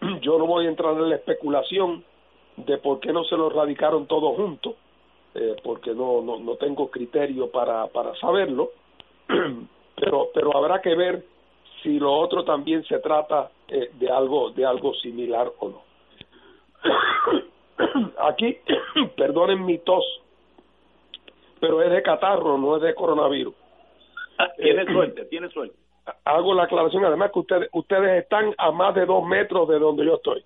[0.20, 2.04] Yo no voy a entrar en la especulación
[2.56, 4.74] de por qué no se los radicaron todos juntos,
[5.34, 8.70] eh, porque no, no, no tengo criterio para, para saberlo,
[9.96, 11.24] pero, pero habrá que ver
[11.82, 15.82] si lo otro también se trata eh, de algo de algo similar o no.
[18.28, 18.58] Aquí,
[19.16, 20.04] perdonen mi tos,
[21.60, 23.54] pero es de catarro, no es de coronavirus.
[24.38, 25.76] Ah, tiene suerte, tiene suerte.
[26.24, 30.04] Hago la aclaración, además que ustedes ustedes están a más de dos metros de donde
[30.04, 30.44] yo estoy.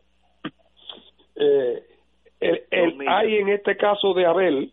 [1.34, 1.84] Eh,
[2.40, 4.72] el, el, hay en este caso de Abel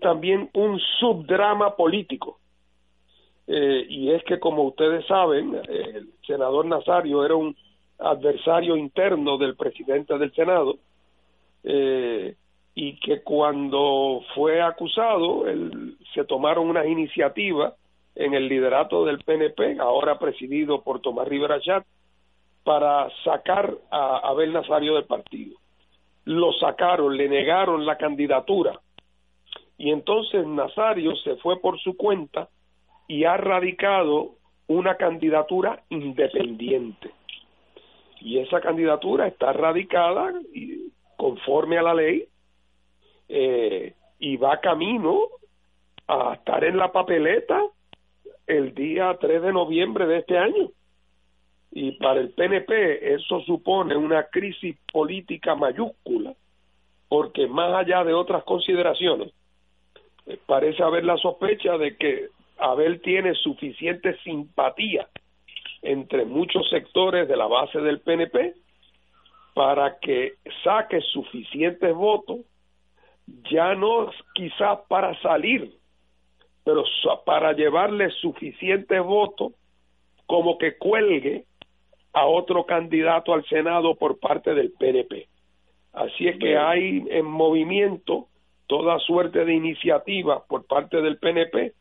[0.00, 2.38] también un subdrama político.
[3.46, 7.56] Eh, y es que, como ustedes saben, el senador Nazario era un
[7.98, 10.76] adversario interno del presidente del Senado
[11.64, 12.34] eh,
[12.74, 17.74] y que cuando fue acusado él, se tomaron unas iniciativas
[18.14, 21.86] en el liderato del PNP, ahora presidido por Tomás Rivera Chat,
[22.64, 25.56] para sacar a Abel Nazario del partido.
[26.24, 28.80] Lo sacaron, le negaron la candidatura
[29.78, 32.48] y entonces Nazario se fue por su cuenta
[33.08, 34.36] y ha radicado
[34.66, 37.10] una candidatura independiente.
[38.20, 42.26] Y esa candidatura está radicada y, conforme a la ley
[43.28, 45.28] eh, y va camino
[46.08, 47.60] a estar en la papeleta
[48.46, 50.70] el día 3 de noviembre de este año.
[51.72, 56.34] Y para el PNP eso supone una crisis política mayúscula,
[57.08, 59.32] porque más allá de otras consideraciones,
[60.26, 62.28] eh, parece haber la sospecha de que
[62.58, 65.08] Abel tiene suficiente simpatía
[65.82, 68.54] entre muchos sectores de la base del PNP
[69.54, 70.34] para que
[70.64, 72.40] saque suficientes votos,
[73.50, 75.72] ya no quizás para salir,
[76.64, 76.84] pero
[77.24, 79.52] para llevarle suficientes votos
[80.26, 81.44] como que cuelgue
[82.12, 85.28] a otro candidato al Senado por parte del PNP.
[85.92, 88.28] Así es que hay en movimiento
[88.66, 91.72] toda suerte de iniciativas por parte del PNP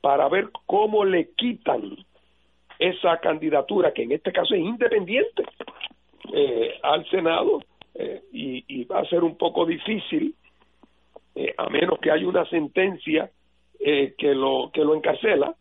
[0.00, 1.96] para ver cómo le quitan
[2.78, 5.44] esa candidatura, que en este caso es independiente,
[6.32, 7.62] eh, al Senado,
[7.94, 10.34] eh, y, y, va a ser un poco difícil,
[11.34, 13.30] eh, a menos que haya una sentencia
[13.78, 15.54] que, lo, que lo encarcela,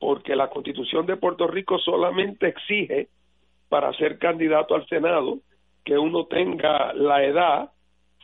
[0.00, 3.08] porque la Constitución de Puerto Rico solamente exige
[3.68, 5.40] para ser candidato al Senado
[5.84, 7.70] que uno tenga la edad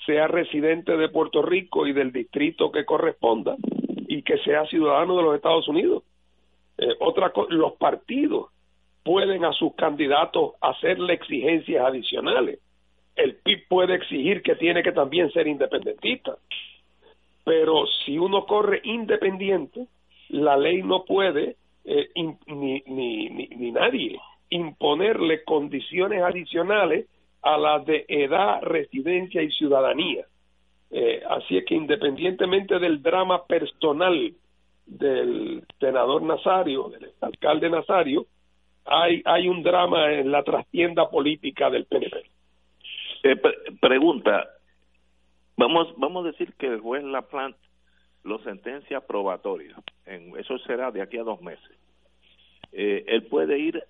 [0.07, 3.57] sea residente de Puerto Rico y del distrito que corresponda
[4.11, 6.03] y que sea ciudadano de los Estados Unidos.
[6.79, 8.49] Eh, otra los partidos
[9.05, 12.59] pueden a sus candidatos hacerle exigencias adicionales.
[13.15, 16.35] El PIB puede exigir que tiene que también ser independentista.
[17.45, 19.87] Pero si uno corre independiente,
[20.29, 21.55] la ley no puede,
[21.85, 27.07] eh, ni, ni, ni, ni nadie, imponerle condiciones adicionales
[27.43, 30.27] a las de edad, residencia y ciudadanía.
[30.91, 34.35] Eh, así es que independientemente del drama personal
[34.87, 38.27] del senador Nazario, del alcalde Nazario,
[38.85, 42.25] hay, hay un drama en la trastienda política del PNP.
[43.23, 43.37] Eh,
[43.81, 44.49] pregunta,
[45.57, 47.59] vamos, vamos a decir que el juez Laplante
[48.25, 49.77] lo sentencia probatoria,
[50.07, 51.71] en, eso será de aquí a dos meses.
[52.73, 53.83] Eh, él puede ir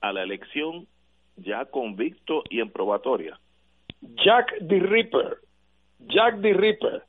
[0.00, 0.86] a la elección
[1.36, 3.38] ya convicto y en probatoria.
[4.24, 5.38] Jack the Ripper,
[6.08, 7.02] Jack the Ripper,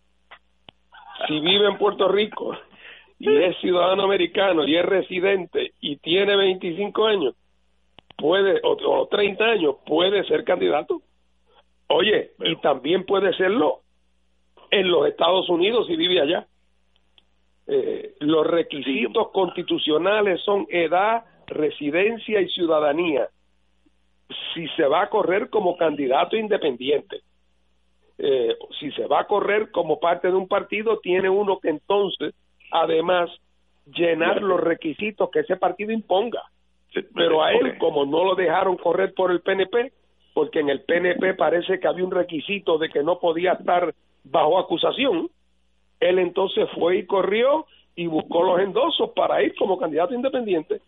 [1.28, 2.58] si vive en Puerto Rico
[3.20, 7.36] y es ciudadano americano y es residente y tiene 25 años,
[8.18, 11.02] puede, o, 30 años, puede ser candidato.
[11.88, 13.82] Oye, y también puede serlo
[14.72, 16.48] en los Estados Unidos si vive allá.
[17.68, 23.30] Eh, los requisitos constitucionales son edad, residencia y ciudadanía.
[24.54, 27.22] Si se va a correr como candidato independiente,
[28.18, 32.34] eh, si se va a correr como parte de un partido, tiene uno que entonces,
[32.72, 33.30] además,
[33.86, 36.43] llenar los requisitos que ese partido imponga.
[37.13, 39.91] Pero a él, como no lo dejaron correr por el PNP,
[40.34, 43.93] porque en el PNP parece que había un requisito de que no podía estar
[44.24, 45.30] bajo acusación,
[45.99, 50.82] él entonces fue y corrió y buscó los endosos para ir como candidato independiente.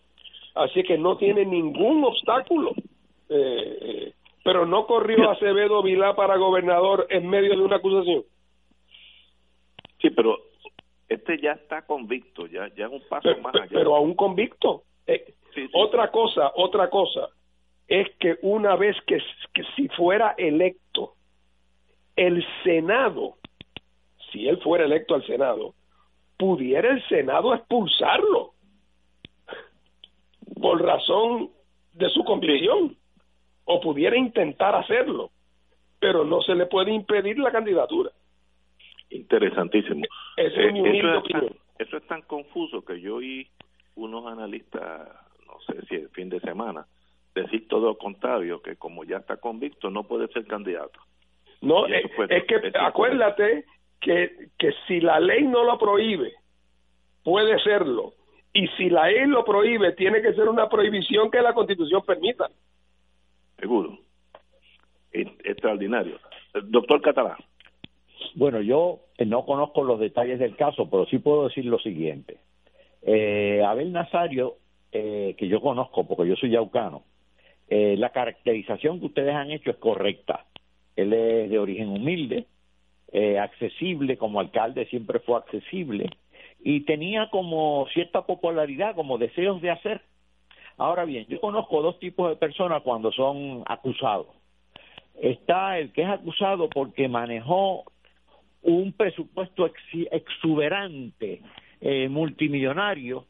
[0.56, 2.72] Así que no tiene ningún obstáculo.
[3.30, 4.14] Eh, eh,
[4.48, 8.24] pero no corrió Acevedo Vilá para gobernador en medio de una acusación.
[10.02, 10.38] Sí, pero
[11.10, 13.68] este ya está convicto, ya ya un paso pero, más allá.
[13.70, 14.84] Pero aún convicto.
[15.06, 15.34] Eh,
[15.74, 17.28] Otra cosa, otra cosa
[17.90, 19.18] es que una vez que,
[19.54, 21.16] que si fuera electo
[22.16, 23.36] el Senado,
[24.32, 25.74] si él fuera electo al Senado,
[26.38, 28.54] pudiera el Senado expulsarlo
[30.62, 31.50] por razón
[31.92, 32.97] de su convicción
[33.68, 35.30] o pudiera intentar hacerlo,
[36.00, 38.12] pero no se le puede impedir la candidatura.
[39.10, 40.04] Interesantísimo.
[40.36, 41.46] es mi Eh, eso, es tan,
[41.80, 43.48] eso es tan confuso que yo oí
[43.96, 45.08] unos analistas,
[45.46, 46.86] no sé si el fin de semana,
[47.34, 51.00] decir todo lo contrario, que como ya está convicto no puede ser candidato.
[51.62, 53.66] No, Y es, eso fue- es que eso acuérdate
[54.00, 56.34] que, que si la ley no lo prohíbe,
[57.24, 58.14] puede serlo.
[58.54, 62.50] Y si la ley lo prohíbe, tiene que ser una prohibición que la Constitución permita.
[63.60, 63.98] Seguro.
[65.12, 66.20] Extraordinario.
[66.66, 67.38] Doctor Catalán.
[68.36, 72.38] Bueno, yo eh, no conozco los detalles del caso, pero sí puedo decir lo siguiente.
[73.02, 74.58] Eh, Abel Nazario,
[74.92, 77.04] eh, que yo conozco porque yo soy yaucano,
[77.70, 80.46] eh, la caracterización que ustedes han hecho es correcta.
[80.96, 82.46] Él es de origen humilde,
[83.12, 86.10] eh, accesible, como alcalde siempre fue accesible
[86.60, 90.02] y tenía como cierta popularidad, como deseos de hacer.
[90.78, 94.28] Ahora bien, yo conozco dos tipos de personas cuando son acusados.
[95.20, 97.84] Está el que es acusado porque manejó
[98.62, 99.68] un presupuesto
[100.12, 101.42] exuberante,
[101.82, 103.26] eh, multimillonario,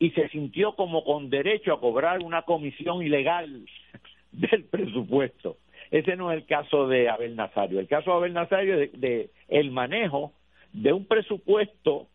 [0.00, 3.64] y se sintió como con derecho a cobrar una comisión ilegal
[4.32, 5.58] del presupuesto.
[5.92, 7.78] Ese no es el caso de Abel Nazario.
[7.78, 10.32] El caso de Abel Nazario es de el manejo
[10.72, 12.08] de un presupuesto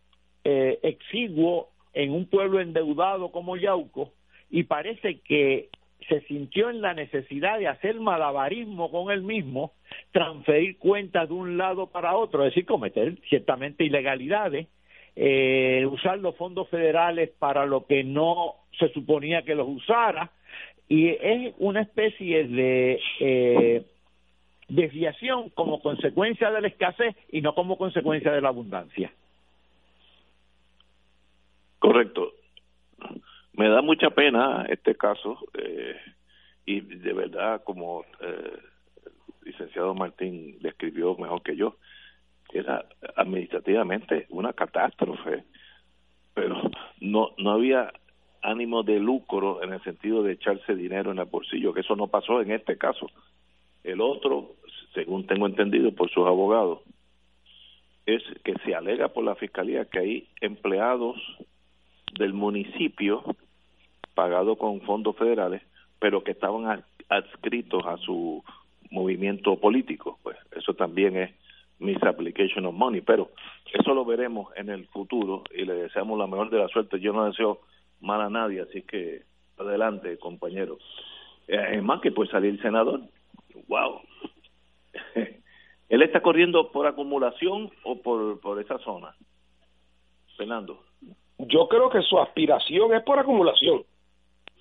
[0.44, 4.12] eh, exiguo en un pueblo endeudado como Yauco
[4.54, 5.70] y parece que
[6.08, 9.72] se sintió en la necesidad de hacer malabarismo con él mismo,
[10.12, 14.68] transferir cuentas de un lado para otro, es decir, cometer ciertamente ilegalidades,
[15.16, 20.30] eh, usar los fondos federales para lo que no se suponía que los usara,
[20.88, 23.84] y es una especie de eh,
[24.68, 29.12] desviación como consecuencia de la escasez y no como consecuencia de la abundancia.
[31.80, 32.34] Correcto.
[33.54, 35.96] Me da mucha pena este caso eh,
[36.66, 38.58] y de verdad, como eh,
[39.06, 39.12] el
[39.52, 41.78] licenciado Martín describió mejor que yo,
[42.52, 42.86] era
[43.16, 45.44] administrativamente una catástrofe,
[46.34, 46.62] pero
[47.00, 47.92] no no había
[48.42, 52.08] ánimo de lucro en el sentido de echarse dinero en el bolsillo, que eso no
[52.08, 53.10] pasó en este caso.
[53.84, 54.56] El otro,
[54.94, 56.82] según tengo entendido por sus abogados,
[58.06, 61.18] es que se alega por la fiscalía que hay empleados
[62.18, 63.24] del municipio
[64.14, 65.62] pagado con fondos federales,
[66.00, 68.44] pero que estaban ad- adscritos a su
[68.92, 70.20] movimiento político.
[70.24, 71.32] Pues eso también es
[71.80, 73.32] misapplication of money, pero
[73.74, 77.00] eso lo veremos en el futuro y le deseamos la mejor de la suerte.
[77.00, 77.62] Yo no deseo
[78.02, 79.24] mal a nadie, así que
[79.58, 80.78] adelante, compañero.
[81.48, 83.02] Es más que puede salir senador.
[83.68, 84.02] ¡Wow!
[85.90, 89.16] ¿Él está corriendo por acumulación o por, por esa zona?
[90.38, 90.84] Fernando.
[91.38, 93.84] Yo creo que su aspiración es por acumulación.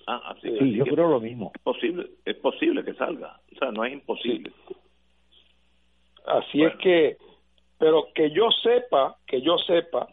[0.07, 1.51] Ah, así sí, yo creo lo mismo.
[1.55, 3.39] Es posible, es posible que salga.
[3.53, 4.51] O sea, no es imposible.
[6.25, 7.17] Así es que,
[7.77, 10.07] pero que yo sepa, que yo sepa,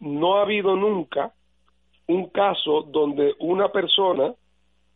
[0.00, 1.32] no ha habido nunca
[2.08, 4.34] un caso donde una persona,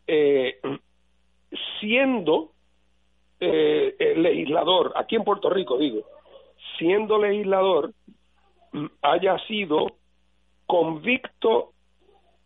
[0.06, 0.60] eh,
[1.80, 2.52] siendo
[3.40, 6.02] eh, legislador, aquí en Puerto Rico digo,
[6.78, 7.92] siendo legislador,
[9.02, 9.86] haya sido
[10.66, 11.72] convicto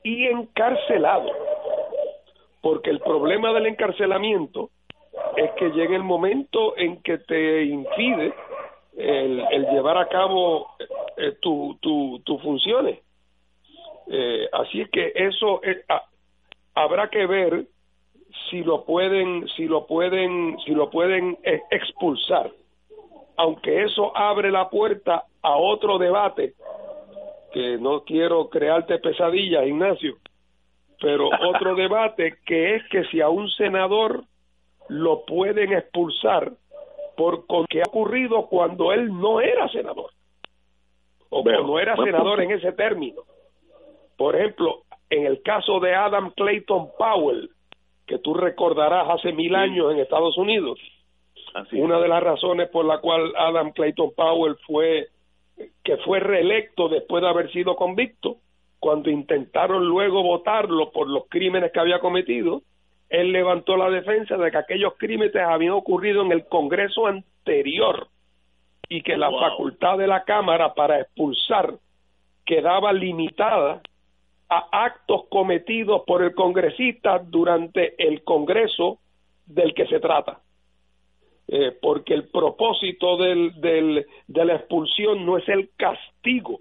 [0.02, 1.30] y encarcelado.
[2.64, 4.70] Porque el problema del encarcelamiento
[5.36, 8.32] es que llega el momento en que te impide
[8.96, 10.68] el, llevar a cabo
[11.18, 13.00] eh, tus tu, funciones.
[14.06, 15.60] Eh, así es que eso
[16.74, 17.66] habrá que ver
[18.48, 22.50] si lo pueden si lo pueden si lo pueden e, expulsar
[23.36, 26.54] aunque eso abre la puerta a otro debate
[27.52, 30.16] que no quiero crearte pesadillas Ignacio
[31.04, 34.24] pero otro debate que es que si a un senador
[34.88, 36.52] lo pueden expulsar
[37.16, 40.10] por lo que ha ocurrido cuando él no era senador
[41.30, 43.22] o no era senador en ese término.
[44.16, 47.50] Por ejemplo, en el caso de Adam Clayton Powell,
[48.06, 50.78] que tú recordarás hace mil años en Estados Unidos,
[51.72, 55.08] una de las razones por la cual Adam Clayton Powell fue
[55.84, 58.38] que fue reelecto después de haber sido convicto,
[58.84, 62.60] cuando intentaron luego votarlo por los crímenes que había cometido,
[63.08, 68.08] él levantó la defensa de que aquellos crímenes habían ocurrido en el Congreso anterior
[68.86, 71.76] y que la facultad de la Cámara para expulsar
[72.44, 73.80] quedaba limitada
[74.50, 78.98] a actos cometidos por el congresista durante el Congreso
[79.46, 80.40] del que se trata.
[81.48, 86.60] Eh, porque el propósito del, del, de la expulsión no es el castigo,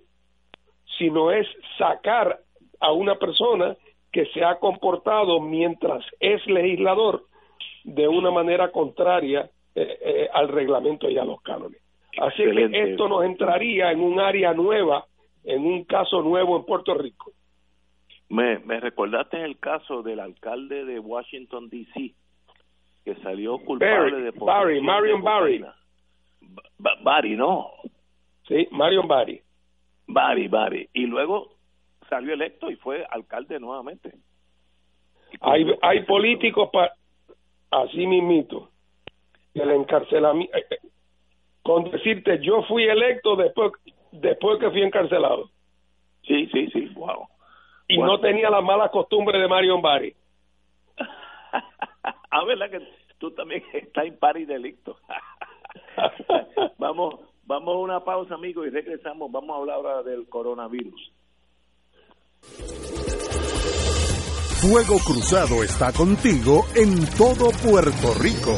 [0.97, 1.47] sino es
[1.77, 2.39] sacar
[2.79, 3.75] a una persona
[4.11, 7.23] que se ha comportado mientras es legislador
[7.83, 11.81] de una manera contraria eh, eh, al reglamento y a los cánones.
[12.21, 15.05] Así que esto nos entraría en un área nueva,
[15.43, 17.31] en un caso nuevo en Puerto Rico.
[18.29, 22.13] Me, me recordaste el caso del alcalde de Washington, D.C.,
[23.03, 24.31] que salió culpable de...
[24.31, 25.65] Barry, Marion Barry.
[27.03, 27.71] Barry, ¿no?
[28.47, 29.41] Sí, Marion Barry.
[30.07, 30.89] Barry, Barry.
[30.93, 31.53] Y luego
[32.09, 34.13] salió electo y fue alcalde nuevamente.
[35.41, 36.93] Hay, hay políticos para
[37.71, 38.69] así mismito
[39.55, 40.77] el encarcelamiento eh, eh,
[41.63, 43.71] con decirte yo fui electo después
[44.11, 45.49] después que fui encarcelado.
[46.27, 47.27] Sí sí sí wow
[47.87, 50.15] y no tenía la mala costumbre de Marion Barry.
[52.31, 52.79] A ver que
[53.17, 54.97] tú también estás en par y delicto
[56.77, 57.19] vamos
[57.53, 61.11] vamos a una pausa amigos y regresamos vamos a hablar ahora del coronavirus
[64.63, 68.57] Fuego Cruzado está contigo en todo Puerto Rico.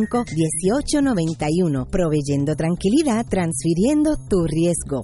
[0.01, 5.01] 1891, proveyendo tranquilidad, transfiriendo tu riesgo.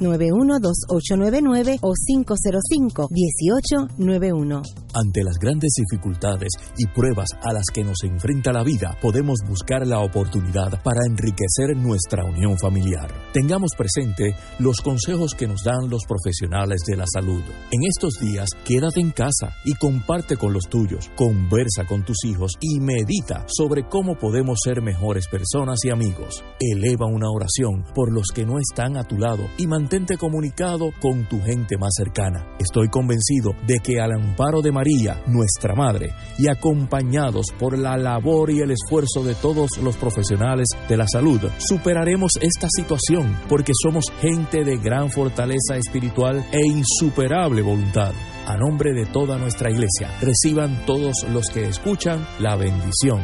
[0.00, 4.62] 787-691-2899 o 505-1891.
[4.94, 9.86] Ante las grandes dificultades y pruebas a las que nos enfrenta la vida, podemos buscar
[9.86, 13.08] la oportunidad para enriquecer nuestra unión familiar.
[13.32, 17.42] Tengamos presente los consejos que nos dan los profesionales de la salud.
[17.70, 22.52] En estos días, quédate en casa y comparte con los tuyos, conversa con tus hijos
[22.60, 26.44] y medita sobre cómo podemos ser mejores personas y amigos.
[26.60, 31.28] Eleva una oración por los que no están a tu lado y mantente comunicado con
[31.28, 32.46] tu gente más cercana.
[32.58, 38.50] Estoy convencido de que al amparo de María, nuestra Madre, y acompañados por la labor
[38.50, 44.04] y el esfuerzo de todos los profesionales de la salud, superaremos esta situación porque somos
[44.20, 48.12] gente de gran fortaleza espiritual e insuperable voluntad.
[48.48, 53.20] A nombre de toda nuestra iglesia, reciban todos los que escuchan la bendición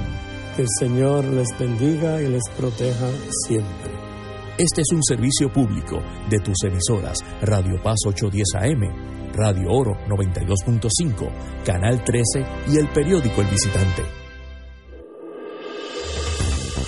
[0.54, 3.08] Que el Señor les bendiga y les proteja
[3.46, 3.90] siempre.
[4.58, 11.64] Este es un servicio público de tus emisoras Radio Paz 810 AM, Radio Oro 92.5,
[11.64, 14.23] Canal 13 y el periódico El Visitante.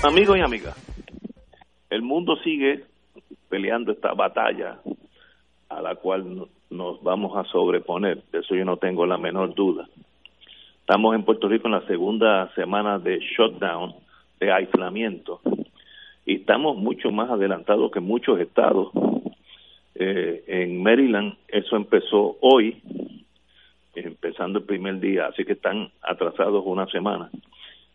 [0.00, 0.76] Amigos y amigas,
[1.90, 2.84] el mundo sigue
[3.48, 4.78] peleando esta batalla
[5.68, 9.88] a la cual nos vamos a sobreponer, de eso yo no tengo la menor duda.
[10.80, 13.92] Estamos en Puerto Rico en la segunda semana de shutdown,
[14.38, 15.40] de aislamiento,
[16.24, 18.92] y estamos mucho más adelantados que muchos estados.
[19.96, 22.80] Eh, en Maryland eso empezó hoy,
[23.96, 27.32] empezando el primer día, así que están atrasados una semana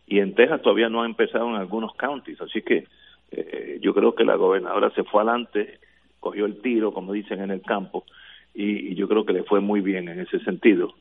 [0.08, 2.88] y en Texas todavía no ha empezado en algunos counties, así que
[3.32, 5.80] eh, yo creo que la gobernadora se fue adelante,
[6.20, 8.06] cogió el tiro, como dicen en el campo,
[8.54, 10.94] y, yo creo que le fue muy bien en ese sentido.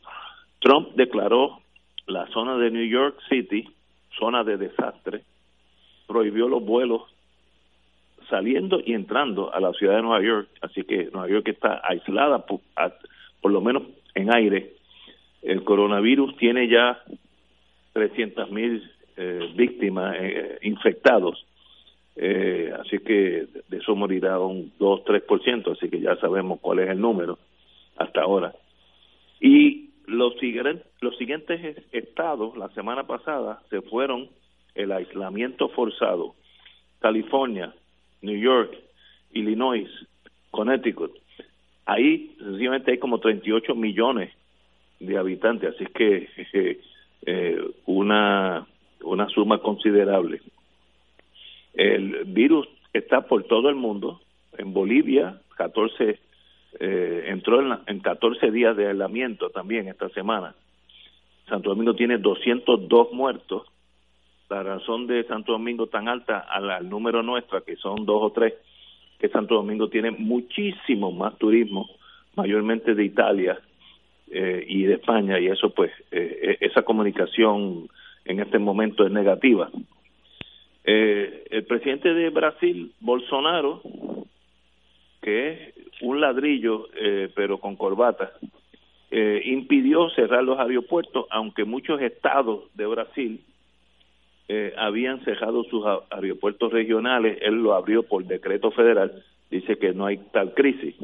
[0.60, 1.60] Trump declaró
[2.06, 3.68] la zona de New York City
[4.18, 5.22] zona de desastre,
[6.06, 7.02] prohibió los vuelos
[8.28, 12.46] saliendo y entrando a la ciudad de Nueva York, así que Nueva York está aislada
[12.46, 12.60] por,
[13.40, 13.82] por lo menos
[14.14, 14.74] en aire.
[15.42, 17.02] El coronavirus tiene ya
[17.92, 21.46] 300 mil eh, víctimas eh, infectados.
[22.16, 27.00] Eh, así que de eso morirá un 2-3%, así que ya sabemos cuál es el
[27.00, 27.38] número
[27.96, 28.54] hasta ahora.
[29.40, 30.34] Y los,
[31.00, 34.28] los siguientes estados, la semana pasada, se fueron
[34.74, 36.34] el aislamiento forzado.
[37.00, 37.74] California,
[38.20, 38.76] New York,
[39.32, 39.88] Illinois,
[40.50, 41.12] Connecticut.
[41.86, 44.32] Ahí sencillamente hay como 38 millones
[45.00, 46.28] de habitantes, así que
[47.26, 48.66] eh, una,
[49.02, 50.40] una suma considerable.
[51.74, 54.20] El virus está por todo el mundo.
[54.58, 56.18] En Bolivia, 14,
[56.80, 60.54] eh, entró en, en 14 días de aislamiento también esta semana.
[61.48, 63.66] Santo Domingo tiene 202 muertos.
[64.48, 68.54] La razón de Santo Domingo tan alta al, número nuestra, que son dos o tres,
[69.18, 71.88] que Santo Domingo tiene muchísimo más turismo,
[72.36, 73.58] mayormente de Italia,
[74.34, 77.86] eh, y de España y eso pues eh, e-, esa comunicación
[78.24, 79.70] en este momento es negativa.
[80.84, 83.82] Eh, el presidente de Brasil, Bolsonaro,
[85.20, 86.88] que es un ladrillo
[87.34, 88.32] pero con corbata,
[89.44, 93.40] impidió cerrar los aeropuertos, aunque muchos estados de Brasil
[94.76, 100.16] habían cerrado sus aeropuertos regionales, él lo abrió por decreto federal, dice que no hay
[100.32, 100.96] tal crisis.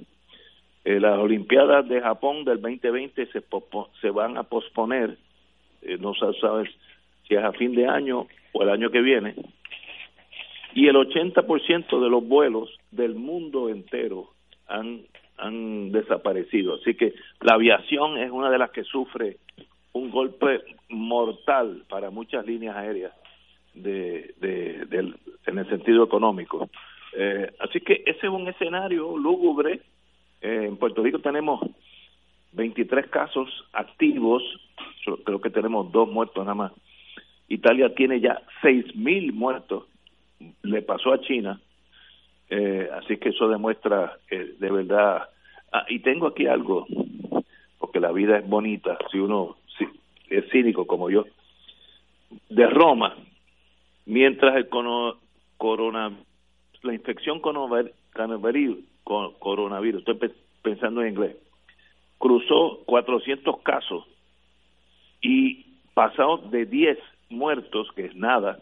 [0.89, 3.45] Eh, las Olimpiadas de Japón del 2020 se,
[4.01, 5.19] se van a posponer,
[5.83, 6.71] eh, no se sabe
[7.27, 9.35] si es a fin de año o el año que viene,
[10.73, 14.31] y el 80% de los vuelos del mundo entero
[14.67, 15.03] han,
[15.37, 16.77] han desaparecido.
[16.77, 17.13] Así que
[17.43, 19.37] la aviación es una de las que sufre
[19.93, 23.13] un golpe mortal para muchas líneas aéreas
[23.75, 25.13] de, de,
[25.45, 26.71] en el sentido económico.
[27.15, 29.83] Eh, así que ese es un escenario lúgubre
[30.41, 31.61] eh, en Puerto Rico tenemos
[32.53, 34.43] 23 casos activos,
[35.25, 36.73] creo que tenemos dos muertos nada más.
[37.49, 39.85] Italia tiene ya 6.000 muertos,
[40.63, 41.61] le pasó a China,
[42.51, 45.29] eh, así que eso demuestra que de verdad.
[45.73, 46.87] Ah, y tengo aquí algo,
[47.79, 49.57] porque la vida es bonita, si uno
[50.31, 51.27] es cínico como yo.
[52.49, 53.17] De Roma,
[54.07, 54.69] mientras el
[55.57, 56.13] corona,
[56.83, 58.79] la infección coronavirus
[59.39, 60.33] coronavirus, estoy
[60.63, 61.37] pensando en inglés,
[62.19, 64.05] cruzó 400 casos
[65.21, 66.99] y pasado de 10
[67.31, 68.61] muertos, que es nada,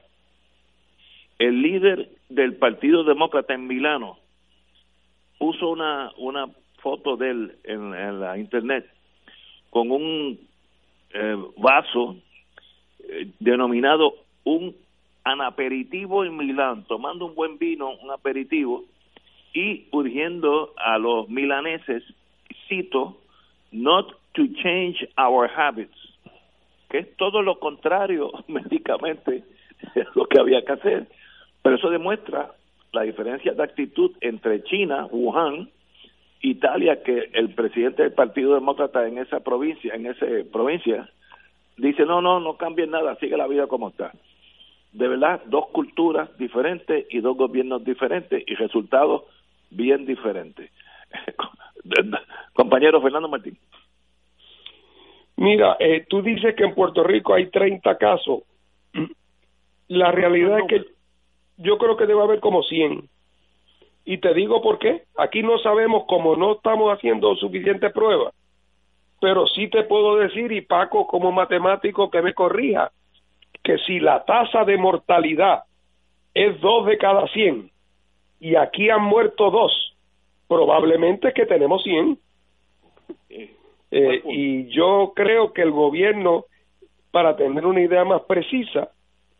[1.38, 4.18] el líder del Partido Demócrata en Milano
[5.38, 6.48] puso una, una
[6.78, 8.88] foto de él en, la internet
[9.70, 10.38] con un
[11.12, 12.16] eh, vaso
[13.00, 14.14] eh, denominado
[14.44, 14.74] un
[15.24, 18.84] anaperitivo en Milán, tomando un buen vino, un aperitivo,
[19.56, 22.02] y urgiendo a los milaneses,
[22.68, 23.16] cito,
[23.72, 25.96] not to change our habits,
[26.90, 29.44] que es todo lo contrario médicamente
[30.14, 31.06] lo que había que hacer.
[31.62, 32.52] Pero eso demuestra
[32.92, 35.70] la diferencia de actitud entre China, Wuhan,
[36.42, 41.08] Italia que el presidente del Partido Demócrata en esa provincia, en esa provincia,
[41.78, 44.12] dice no, no, no cambie nada, sigue la vida como está.
[44.92, 49.22] De verdad, dos culturas diferentes y dos gobiernos diferentes y resultados
[49.70, 50.70] bien diferentes.
[52.54, 53.58] Compañero Fernando Martín.
[55.36, 58.42] Mira, eh, tú dices que en Puerto Rico hay 30 casos.
[59.88, 60.84] La realidad es que
[61.58, 63.08] yo creo que debe haber como 100.
[64.04, 65.04] Y te digo por qué.
[65.16, 68.32] Aquí no sabemos cómo no estamos haciendo suficientes pruebas.
[69.20, 72.90] Pero sí te puedo decir, y Paco como matemático que me corrija,
[73.62, 75.64] que si la tasa de mortalidad
[76.34, 77.70] es 2 de cada 100
[78.40, 79.96] y aquí han muerto dos,
[80.48, 82.18] probablemente que tenemos 100.
[83.90, 86.44] Eh, y yo creo que el gobierno,
[87.10, 88.90] para tener una idea más precisa,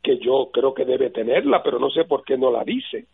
[0.02, 3.06] que yo creo que debe tenerla, pero no sé por qué no la dice,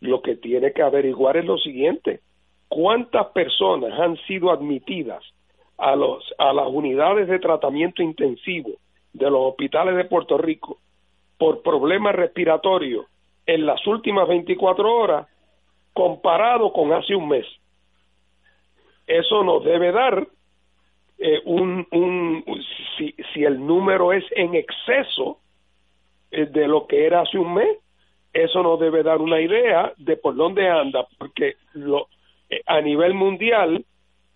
[0.00, 2.20] lo que tiene que averiguar es lo siguiente,
[2.68, 5.22] ¿cuántas personas han sido admitidas
[5.76, 8.70] a, los, a las unidades de tratamiento intensivo
[9.12, 10.78] de los hospitales de Puerto Rico
[11.38, 13.06] por problemas respiratorios
[13.46, 15.26] en las últimas 24 horas
[15.92, 17.46] comparado con hace un mes?
[19.06, 20.26] Eso nos debe dar
[21.18, 22.44] eh, un, un
[22.96, 25.38] si, si el número es en exceso
[26.30, 27.78] eh, de lo que era hace un mes,
[28.32, 32.08] eso nos debe dar una idea de por dónde anda, porque lo,
[32.50, 33.84] eh, a nivel mundial,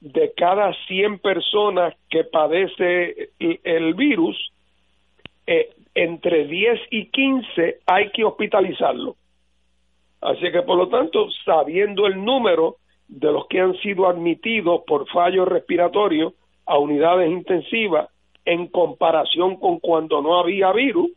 [0.00, 4.52] de cada 100 personas que padece el, virus,
[5.46, 9.16] eh, entre 10 y 15 hay que hospitalizarlo.
[10.20, 12.76] Así que, por lo tanto, sabiendo el número
[13.08, 16.34] de los que han sido admitidos por fallo respiratorio
[16.66, 18.08] a unidades intensivas
[18.44, 21.10] en comparación con cuando no había virus,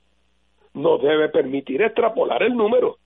[0.74, 2.98] nos debe permitir extrapolar el número.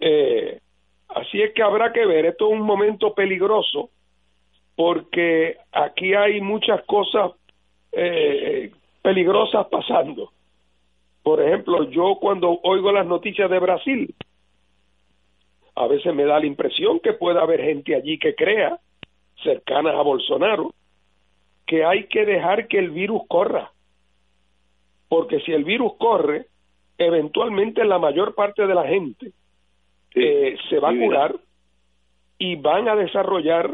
[0.00, 0.60] Eh,
[1.08, 3.90] así es que habrá que ver, esto es un momento peligroso
[4.76, 7.32] porque aquí hay muchas cosas
[7.90, 8.70] eh,
[9.02, 10.30] peligrosas pasando.
[11.28, 14.14] Por ejemplo, yo cuando oigo las noticias de Brasil,
[15.74, 18.78] a veces me da la impresión que puede haber gente allí que crea,
[19.42, 20.72] cercanas a Bolsonaro,
[21.66, 23.70] que hay que dejar que el virus corra.
[25.10, 26.46] Porque si el virus corre,
[26.96, 29.32] eventualmente la mayor parte de la gente
[30.14, 31.36] eh, se va a curar
[32.38, 33.70] y van a desarrollar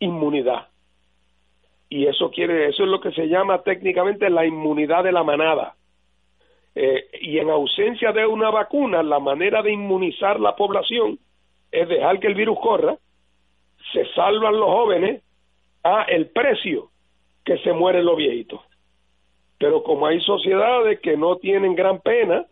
[0.00, 0.68] inmunidad.
[1.88, 5.76] Y eso quiere, eso es lo que se llama técnicamente la inmunidad de la manada.
[6.74, 11.18] Eh, y en ausencia de una vacuna, la manera de inmunizar la población
[11.70, 12.96] es dejar que el virus corra,
[13.92, 15.22] se salvan los jóvenes
[15.82, 16.90] a el precio
[17.44, 18.60] que se mueren los viejitos.
[19.58, 22.46] Pero como hay sociedades que no tienen gran pena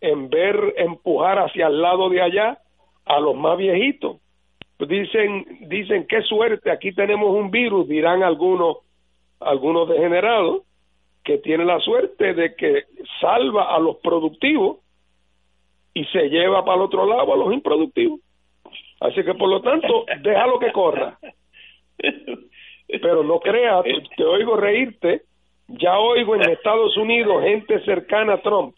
[0.00, 2.58] en ver empujar hacia el lado de allá
[3.04, 4.18] a los más viejitos,
[4.76, 8.78] pues dicen, dicen qué suerte, aquí tenemos un virus, dirán algunos,
[9.40, 10.62] algunos degenerados,
[11.26, 12.84] que tienen la suerte de que
[13.20, 14.78] salva a los productivos
[15.92, 18.20] y se lleva para el otro lado a los improductivos.
[19.00, 21.18] Así que por lo tanto, déjalo que corra.
[22.86, 23.84] Pero no creas,
[24.16, 25.22] te oigo reírte,
[25.66, 28.76] ya oigo en Estados Unidos gente cercana a Trump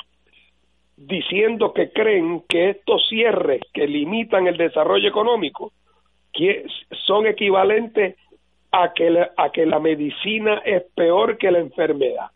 [0.97, 5.73] diciendo que creen que estos cierres que limitan el desarrollo económico
[6.33, 6.65] que
[7.07, 8.17] son equivalentes
[8.73, 12.31] a que la, a que la medicina es peor que la enfermedad.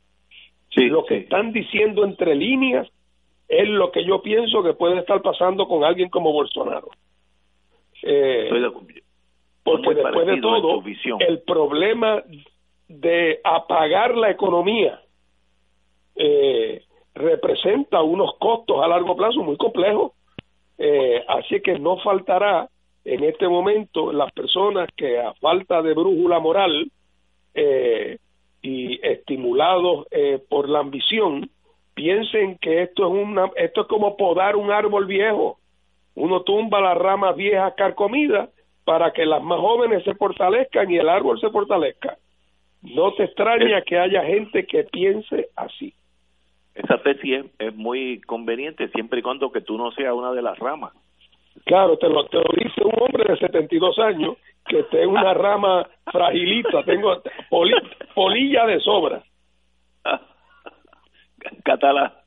[0.74, 2.89] Lo que están diciendo entre líneas
[3.49, 6.89] es lo que yo pienso que puede estar pasando con alguien como Bolsonaro.
[8.03, 8.51] Eh,
[9.62, 10.82] porque después de todo,
[11.20, 12.23] el problema
[12.89, 15.01] de apagar la economía
[16.16, 16.82] eh,
[17.15, 20.12] representa unos costos a largo plazo muy complejos.
[20.78, 22.69] Eh, así que no faltará
[23.05, 26.90] en este momento las personas que a falta de brújula moral
[27.55, 28.19] eh,
[28.62, 30.06] y estimulados
[30.48, 31.51] por la ambición
[31.94, 35.59] piensen que esto es una esto es como podar un árbol viejo
[36.14, 38.51] uno tumba las ramas viejas carcomidas
[38.84, 42.18] para que las más jóvenes se fortalezcan y el árbol se fortalezca.
[42.82, 45.94] No te extraña que haya gente que piense así.
[46.74, 50.59] Esa tesis es, muy conveniente siempre y cuando que tú no seas una de las
[50.59, 50.93] ramas.
[51.64, 54.36] Claro, te lo, te lo dice un hombre de 72 años
[54.66, 57.22] que esté una rama fragilita, tengo
[58.14, 59.22] polilla de sobra.
[61.64, 62.22] Catalá.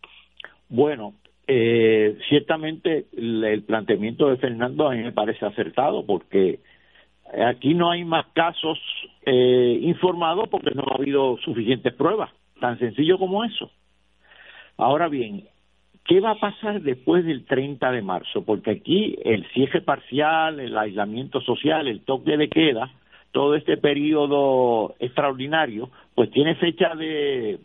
[0.69, 1.13] Bueno,
[1.47, 6.59] eh, ciertamente el, planteamiento de Fernando a mí me parece acertado porque
[7.47, 8.79] aquí no hay más casos
[9.25, 13.69] eh, informados porque no ha habido suficientes pruebas, tan sencillo como eso.
[14.77, 15.47] Ahora bien,
[16.05, 18.45] ¿Qué va a pasar después del 30 de marzo?
[18.45, 22.91] Porque aquí el cierre parcial, el aislamiento social, el toque de queda,
[23.31, 27.59] todo este periodo extraordinario, pues tiene fecha de,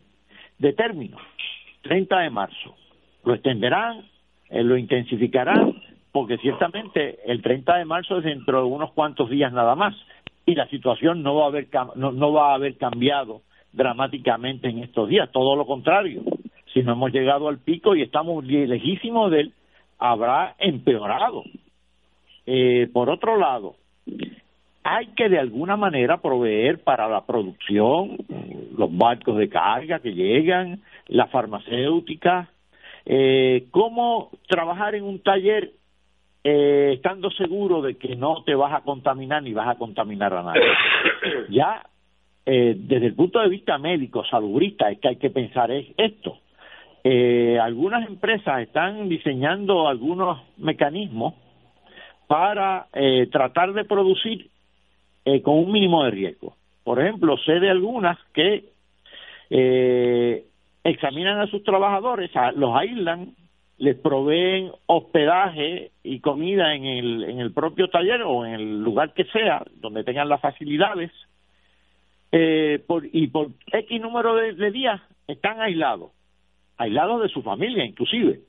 [0.74, 1.18] término,
[1.82, 2.74] 30 de marzo.
[3.24, 4.06] Lo extenderán,
[4.48, 5.74] eh, lo intensificarán,
[6.10, 9.94] porque ciertamente el 30 de marzo es dentro de unos cuantos días nada más
[10.46, 13.42] y la situación no va a haber no, no va a haber cambiado
[13.72, 16.22] dramáticamente en estos días, todo lo contrario
[16.72, 19.52] si no hemos llegado al pico y estamos lejísimos de él,
[19.98, 21.44] habrá empeorado.
[22.47, 23.76] Eh, por otro lado,
[24.82, 28.16] hay que de alguna manera proveer para la producción
[28.76, 32.48] los barcos de carga que llegan, la farmacéutica,
[33.05, 35.72] eh, cómo trabajar en un taller
[36.42, 40.42] eh, estando seguro de que no te vas a contaminar ni vas a contaminar a
[40.42, 40.62] nadie.
[41.51, 41.82] Ya
[42.47, 46.38] eh, desde el punto de vista médico, salubrista, es que hay que pensar es esto.
[47.02, 51.35] Eh, algunas empresas están diseñando algunos mecanismos
[52.27, 54.51] para eh, tratar de producir
[55.24, 56.56] eh, con un mínimo de riesgo.
[56.85, 58.64] Por ejemplo, sé de algunas que
[59.48, 60.44] eh,
[60.85, 63.35] examinan a sus trabajadores, los aíslan,
[63.78, 69.14] les proveen hospedaje y comida en el, en el propio taller o en el lugar
[69.14, 71.10] que sea, donde tengan las facilidades,
[72.31, 76.10] eh, por, y por X número de días están aislados
[76.81, 78.40] aislados de su familia inclusive.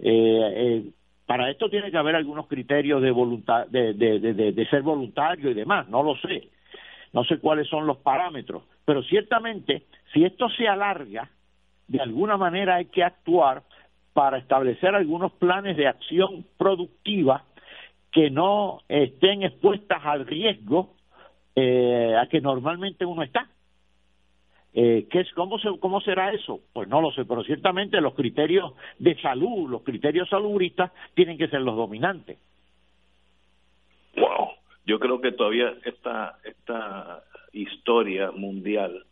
[0.00, 0.90] Eh, eh,
[1.26, 3.12] para esto tiene que haber algunos criterios de
[3.68, 6.48] de, de, de, de, ser voluntario y demás, no lo sé,
[7.12, 11.30] no sé cuáles son los parámetros, pero ciertamente si esto se alarga,
[11.86, 13.62] de alguna manera hay que actuar
[14.12, 17.44] para establecer algunos planes de acción productiva
[18.10, 20.94] que no estén expuestas al riesgo
[21.54, 23.48] eh, a que normalmente uno está.
[24.80, 26.60] Eh, ¿qué cómo, ¿Cómo será eso?
[26.72, 31.48] Pues no lo sé, pero ciertamente los criterios de salud, los criterios salubristas tienen que
[31.48, 32.38] ser los dominantes.
[34.16, 34.50] Wow,
[34.86, 39.04] yo creo que todavía esta, esta historia mundial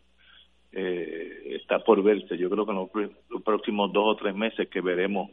[0.71, 2.39] eh, está por verse.
[2.39, 5.33] Yo creo que en los, próximos dos o tres meses que veremos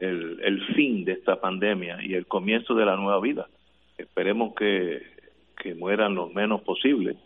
[0.00, 3.46] el, el fin de esta pandemia y el comienzo de la nueva vida.
[3.98, 5.02] Esperemos que,
[5.54, 7.16] que mueran lo menos posible,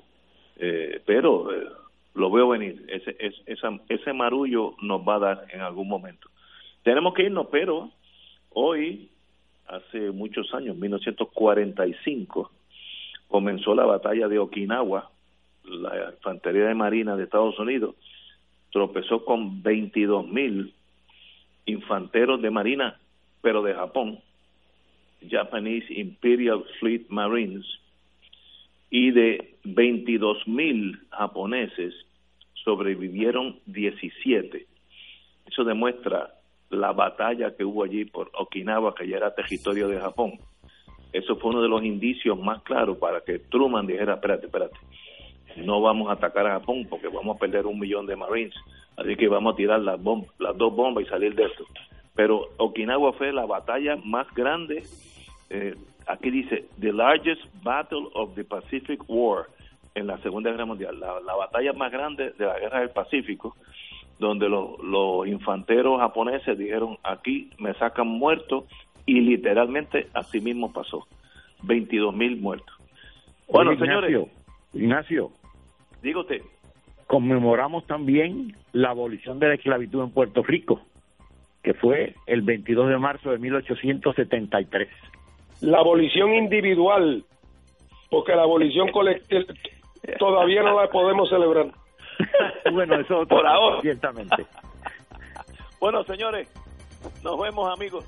[0.57, 1.69] eh, pero eh,
[2.15, 2.85] lo veo venir.
[2.89, 6.29] Ese, ese, ese marullo nos va a dar en algún momento.
[6.83, 7.91] Tenemos que irnos, pero
[8.51, 9.11] hoy,
[9.67, 12.51] hace muchos años, 1945,
[13.29, 15.11] comenzó la batalla de Okinawa.
[15.65, 17.95] La infantería de marina de Estados Unidos
[18.73, 20.75] tropezó con 22 mil
[21.67, 22.99] infanteros de marina,
[23.43, 24.21] pero de Japón,
[25.29, 27.67] Japanese Imperial Fleet Marines,
[28.91, 31.95] y de 22 mil japoneses
[32.65, 34.67] sobrevivieron 17.
[35.47, 36.35] Eso demuestra
[36.71, 40.39] la batalla que hubo allí por Okinawa, que ya era territorio de Japón.
[41.13, 44.77] Eso fue uno de los indicios más claros para que Truman dijera, espérate, espérate,
[45.57, 48.55] no vamos a atacar a Japón porque vamos a perder un millón de Marines,
[48.97, 49.99] así que vamos a tirar las,
[50.39, 51.65] las dos bombas y salir de esto.
[52.15, 54.85] Pero Okinawa fue la batalla más grande
[55.49, 55.75] eh,
[56.07, 59.47] aquí dice, the largest battle of the Pacific War
[59.95, 63.57] en la Segunda Guerra Mundial, la, batalla más grande de la Guerra del Pacífico,
[64.19, 68.67] donde los, los infanteros japoneses dijeron, aquí me sacan muerto,
[69.07, 71.07] y literalmente así mismo pasó,
[71.63, 72.75] 22 mil muertos.
[73.49, 74.29] Bueno, señores.
[74.73, 75.33] Ignacio.
[76.03, 76.43] Dígote.
[77.07, 80.81] Conmemoramos también la abolición de la esclavitud en Puerto Rico,
[81.63, 84.89] que fue el 22 de marzo de 1873
[85.61, 87.25] la abolición individual,
[88.11, 89.45] porque la abolición colectiva
[90.19, 91.69] todavía no la podemos celebrar.
[92.73, 94.47] bueno, eso por ahora, ciertamente.
[95.81, 96.49] bueno, señores,
[97.23, 98.05] nos vemos, amigos.